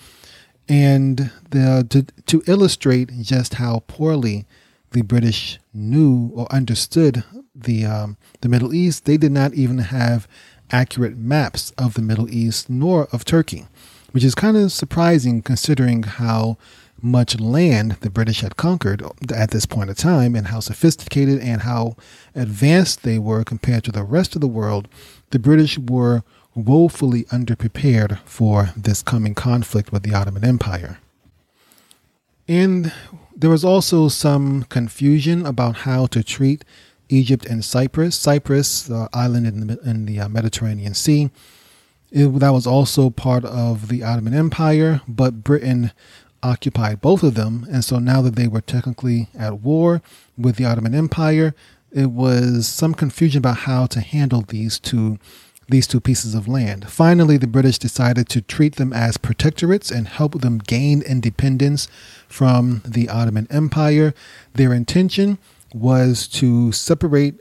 And 0.68 1.30
the, 1.48 1.86
to, 1.88 2.02
to 2.26 2.42
illustrate 2.46 3.10
just 3.22 3.54
how 3.54 3.84
poorly 3.86 4.44
the 4.92 5.02
British 5.02 5.58
knew 5.72 6.30
or 6.34 6.50
understood 6.52 7.24
the 7.54 7.84
um, 7.84 8.16
the 8.40 8.48
Middle 8.48 8.74
East, 8.74 9.04
they 9.04 9.16
did 9.16 9.32
not 9.32 9.54
even 9.54 9.78
have 9.78 10.28
accurate 10.70 11.16
maps 11.16 11.72
of 11.78 11.94
the 11.94 12.02
Middle 12.02 12.30
East 12.30 12.68
nor 12.68 13.08
of 13.12 13.24
Turkey, 13.24 13.66
which 14.12 14.24
is 14.24 14.34
kind 14.34 14.56
of 14.56 14.72
surprising 14.72 15.42
considering 15.42 16.02
how 16.02 16.56
much 17.00 17.38
land 17.38 17.92
the 18.00 18.10
British 18.10 18.40
had 18.40 18.56
conquered 18.56 19.02
at 19.32 19.50
this 19.50 19.66
point 19.66 19.90
of 19.90 19.96
time 19.96 20.34
and 20.34 20.48
how 20.48 20.60
sophisticated 20.60 21.40
and 21.40 21.62
how 21.62 21.96
advanced 22.34 23.02
they 23.02 23.18
were 23.18 23.44
compared 23.44 23.84
to 23.84 23.92
the 23.92 24.02
rest 24.02 24.34
of 24.34 24.40
the 24.40 24.48
world, 24.48 24.88
the 25.30 25.38
British 25.38 25.78
were 25.78 26.22
woefully 26.54 27.24
underprepared 27.24 28.18
for 28.24 28.70
this 28.76 29.02
coming 29.02 29.34
conflict 29.34 29.92
with 29.92 30.02
the 30.02 30.12
Ottoman 30.12 30.44
Empire. 30.44 30.98
And 32.48 32.92
there 33.38 33.50
was 33.50 33.64
also 33.64 34.08
some 34.08 34.64
confusion 34.64 35.46
about 35.46 35.76
how 35.78 36.06
to 36.06 36.24
treat 36.24 36.64
Egypt 37.08 37.46
and 37.46 37.64
Cyprus. 37.64 38.16
Cyprus, 38.16 38.82
the 38.82 39.08
island 39.12 39.46
in 39.46 39.66
the, 39.68 39.80
in 39.88 40.06
the 40.06 40.20
uh, 40.20 40.28
Mediterranean 40.28 40.92
Sea, 40.92 41.30
it, 42.10 42.26
that 42.40 42.50
was 42.50 42.66
also 42.66 43.10
part 43.10 43.44
of 43.44 43.88
the 43.88 44.02
Ottoman 44.02 44.34
Empire, 44.34 45.02
but 45.06 45.44
Britain 45.44 45.92
occupied 46.42 47.00
both 47.00 47.22
of 47.22 47.34
them. 47.34 47.64
And 47.70 47.84
so 47.84 48.00
now 48.00 48.22
that 48.22 48.34
they 48.34 48.48
were 48.48 48.60
technically 48.60 49.28
at 49.38 49.60
war 49.60 50.02
with 50.36 50.56
the 50.56 50.64
Ottoman 50.64 50.94
Empire, 50.94 51.54
it 51.92 52.10
was 52.10 52.66
some 52.66 52.92
confusion 52.92 53.38
about 53.38 53.58
how 53.58 53.86
to 53.86 54.00
handle 54.00 54.42
these 54.42 54.80
two 54.80 55.18
these 55.68 55.86
two 55.86 56.00
pieces 56.00 56.34
of 56.34 56.48
land. 56.48 56.88
Finally, 56.88 57.36
the 57.36 57.46
British 57.46 57.78
decided 57.78 58.28
to 58.30 58.40
treat 58.40 58.76
them 58.76 58.92
as 58.92 59.18
protectorates 59.18 59.94
and 59.94 60.08
help 60.08 60.40
them 60.40 60.58
gain 60.58 61.02
independence 61.02 61.88
from 62.26 62.82
the 62.84 63.08
Ottoman 63.08 63.46
Empire. 63.50 64.14
Their 64.54 64.72
intention 64.72 65.38
was 65.74 66.26
to 66.28 66.72
separate 66.72 67.34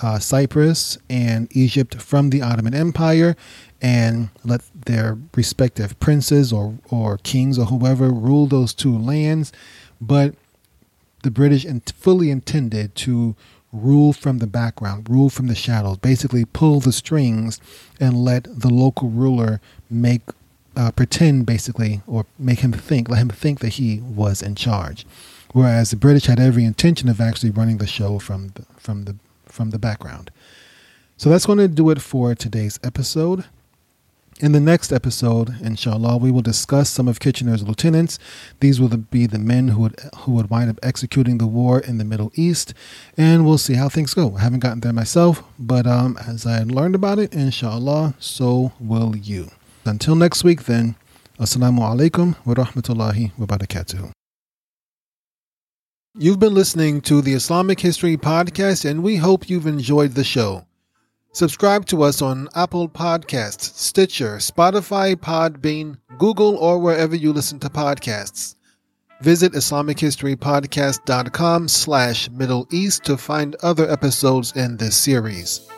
uh, 0.00 0.18
Cyprus 0.18 0.96
and 1.10 1.48
Egypt 1.54 1.96
from 1.96 2.30
the 2.30 2.40
Ottoman 2.40 2.74
Empire 2.74 3.36
and 3.82 4.30
let 4.42 4.62
their 4.86 5.18
respective 5.34 5.98
princes 6.00 6.52
or, 6.52 6.78
or 6.90 7.18
kings 7.18 7.58
or 7.58 7.66
whoever 7.66 8.08
rule 8.08 8.46
those 8.46 8.72
two 8.72 8.96
lands. 8.96 9.52
But 10.00 10.34
the 11.22 11.30
British 11.30 11.66
fully 11.92 12.30
intended 12.30 12.94
to 12.94 13.36
rule 13.80 14.12
from 14.12 14.38
the 14.38 14.46
background, 14.46 15.08
rule 15.08 15.30
from 15.30 15.46
the 15.46 15.54
shadows, 15.54 15.98
basically 15.98 16.44
pull 16.44 16.80
the 16.80 16.92
strings 16.92 17.60
and 18.00 18.24
let 18.24 18.44
the 18.44 18.68
local 18.68 19.08
ruler 19.08 19.60
make 19.90 20.22
uh, 20.76 20.90
pretend 20.90 21.46
basically 21.46 22.02
or 22.06 22.26
make 22.38 22.60
him 22.60 22.72
think, 22.72 23.08
let 23.08 23.18
him 23.20 23.28
think 23.28 23.60
that 23.60 23.74
he 23.74 24.00
was 24.00 24.42
in 24.42 24.54
charge. 24.54 25.06
Whereas 25.52 25.90
the 25.90 25.96
British 25.96 26.26
had 26.26 26.38
every 26.38 26.64
intention 26.64 27.08
of 27.08 27.20
actually 27.20 27.50
running 27.50 27.78
the 27.78 27.86
show 27.86 28.18
from 28.18 28.48
the, 28.54 28.64
from 28.76 29.04
the 29.04 29.16
from 29.46 29.70
the 29.70 29.78
background. 29.78 30.30
So 31.16 31.30
that's 31.30 31.46
going 31.46 31.58
to 31.58 31.68
do 31.68 31.88
it 31.88 32.02
for 32.02 32.34
today's 32.34 32.78
episode. 32.84 33.44
In 34.38 34.52
the 34.52 34.60
next 34.60 34.92
episode, 34.92 35.54
inshallah, 35.62 36.18
we 36.18 36.30
will 36.30 36.42
discuss 36.42 36.90
some 36.90 37.08
of 37.08 37.20
Kitchener's 37.20 37.66
lieutenants. 37.66 38.18
These 38.60 38.78
will 38.78 38.94
be 38.94 39.24
the 39.24 39.38
men 39.38 39.68
who 39.68 39.80
would 39.80 39.98
who 40.18 40.32
would 40.32 40.50
wind 40.50 40.68
up 40.68 40.78
executing 40.82 41.38
the 41.38 41.46
war 41.46 41.80
in 41.80 41.96
the 41.96 42.04
Middle 42.04 42.30
East, 42.34 42.74
and 43.16 43.46
we'll 43.46 43.56
see 43.56 43.74
how 43.74 43.88
things 43.88 44.12
go. 44.12 44.36
I 44.36 44.40
haven't 44.40 44.60
gotten 44.60 44.80
there 44.80 44.92
myself, 44.92 45.42
but 45.58 45.86
um, 45.86 46.18
as 46.18 46.44
I 46.44 46.64
learned 46.64 46.94
about 46.94 47.18
it, 47.18 47.32
inshallah, 47.32 48.14
so 48.18 48.72
will 48.78 49.16
you. 49.16 49.48
Until 49.86 50.14
next 50.14 50.44
week, 50.44 50.64
then, 50.64 50.96
assalamu 51.40 51.78
alaikum 51.80 52.36
wa 52.44 52.52
rahmatullahi 52.62 53.32
wa 53.38 53.46
barakatuh. 53.46 54.10
You've 56.18 56.40
been 56.40 56.54
listening 56.54 57.00
to 57.02 57.22
the 57.22 57.32
Islamic 57.32 57.80
History 57.80 58.18
Podcast, 58.18 58.84
and 58.84 59.02
we 59.02 59.16
hope 59.16 59.48
you've 59.48 59.66
enjoyed 59.66 60.12
the 60.12 60.24
show. 60.24 60.66
Subscribe 61.36 61.84
to 61.84 62.02
us 62.02 62.22
on 62.22 62.48
Apple 62.54 62.88
Podcasts, 62.88 63.76
Stitcher, 63.76 64.38
Spotify, 64.38 65.14
Podbean, 65.14 65.98
Google, 66.16 66.56
or 66.56 66.78
wherever 66.78 67.14
you 67.14 67.30
listen 67.30 67.58
to 67.58 67.68
podcasts. 67.68 68.54
Visit 69.20 69.52
IslamicHistoryPodcast.com 69.52 71.68
slash 71.68 72.30
Middle 72.30 72.66
East 72.72 73.04
to 73.04 73.18
find 73.18 73.54
other 73.56 73.86
episodes 73.90 74.56
in 74.56 74.78
this 74.78 74.96
series. 74.96 75.68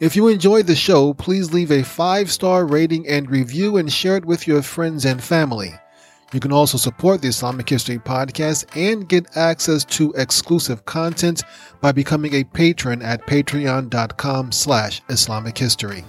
If 0.00 0.16
you 0.16 0.28
enjoyed 0.28 0.66
the 0.66 0.74
show, 0.74 1.12
please 1.12 1.52
leave 1.52 1.70
a 1.70 1.82
five-star 1.82 2.64
rating 2.64 3.06
and 3.06 3.30
review 3.30 3.76
and 3.76 3.92
share 3.92 4.16
it 4.16 4.24
with 4.24 4.46
your 4.46 4.62
friends 4.62 5.04
and 5.04 5.22
family. 5.22 5.74
You 6.32 6.40
can 6.40 6.52
also 6.52 6.76
support 6.76 7.22
the 7.22 7.28
Islamic 7.28 7.68
History 7.68 7.98
Podcast 7.98 8.66
and 8.76 9.08
get 9.08 9.36
access 9.36 9.82
to 9.86 10.12
exclusive 10.12 10.84
content 10.84 11.42
by 11.80 11.92
becoming 11.92 12.34
a 12.34 12.44
patron 12.44 13.00
at 13.00 13.26
patreon.com 13.26 14.52
slash 14.52 15.00
Islamic 15.08 15.56
History. 15.56 16.04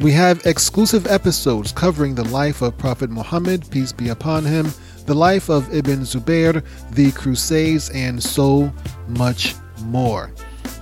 We 0.00 0.10
have 0.12 0.44
exclusive 0.44 1.06
episodes 1.06 1.72
covering 1.72 2.16
the 2.16 2.24
life 2.24 2.62
of 2.62 2.76
Prophet 2.76 3.08
Muhammad, 3.08 3.70
peace 3.70 3.92
be 3.92 4.08
upon 4.08 4.44
him, 4.44 4.72
the 5.06 5.14
life 5.14 5.48
of 5.48 5.72
Ibn 5.72 6.00
Zubayr, 6.00 6.64
the 6.90 7.12
Crusades, 7.12 7.90
and 7.90 8.20
so 8.20 8.72
much 9.08 9.54
more. 9.84 10.32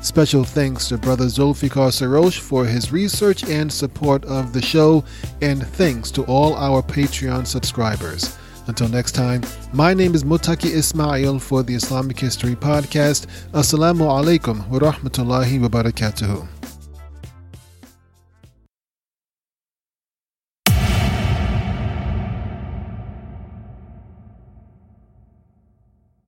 Special 0.02 0.44
thanks 0.44 0.88
to 0.88 0.98
Brother 0.98 1.26
Zulfikar 1.26 1.90
Sarosh 1.90 2.38
for 2.38 2.64
his 2.64 2.92
research 2.92 3.44
and 3.44 3.72
support 3.72 4.24
of 4.24 4.52
the 4.52 4.62
show, 4.62 5.04
and 5.40 5.66
thanks 5.66 6.10
to 6.12 6.22
all 6.24 6.54
our 6.54 6.82
Patreon 6.82 7.46
subscribers. 7.46 8.36
Until 8.66 8.88
next 8.88 9.12
time, 9.12 9.42
my 9.72 9.92
name 9.92 10.14
is 10.14 10.24
Mutaki 10.24 10.70
Ismail 10.70 11.38
for 11.38 11.62
the 11.62 11.74
Islamic 11.74 12.18
History 12.18 12.54
Podcast. 12.54 13.26
Assalamu 13.52 14.08
alaikum 14.08 14.66
wa 14.68 14.78
rahmatullahi 14.78 15.60
wa 15.60 15.68
barakatuhu. 15.68 16.53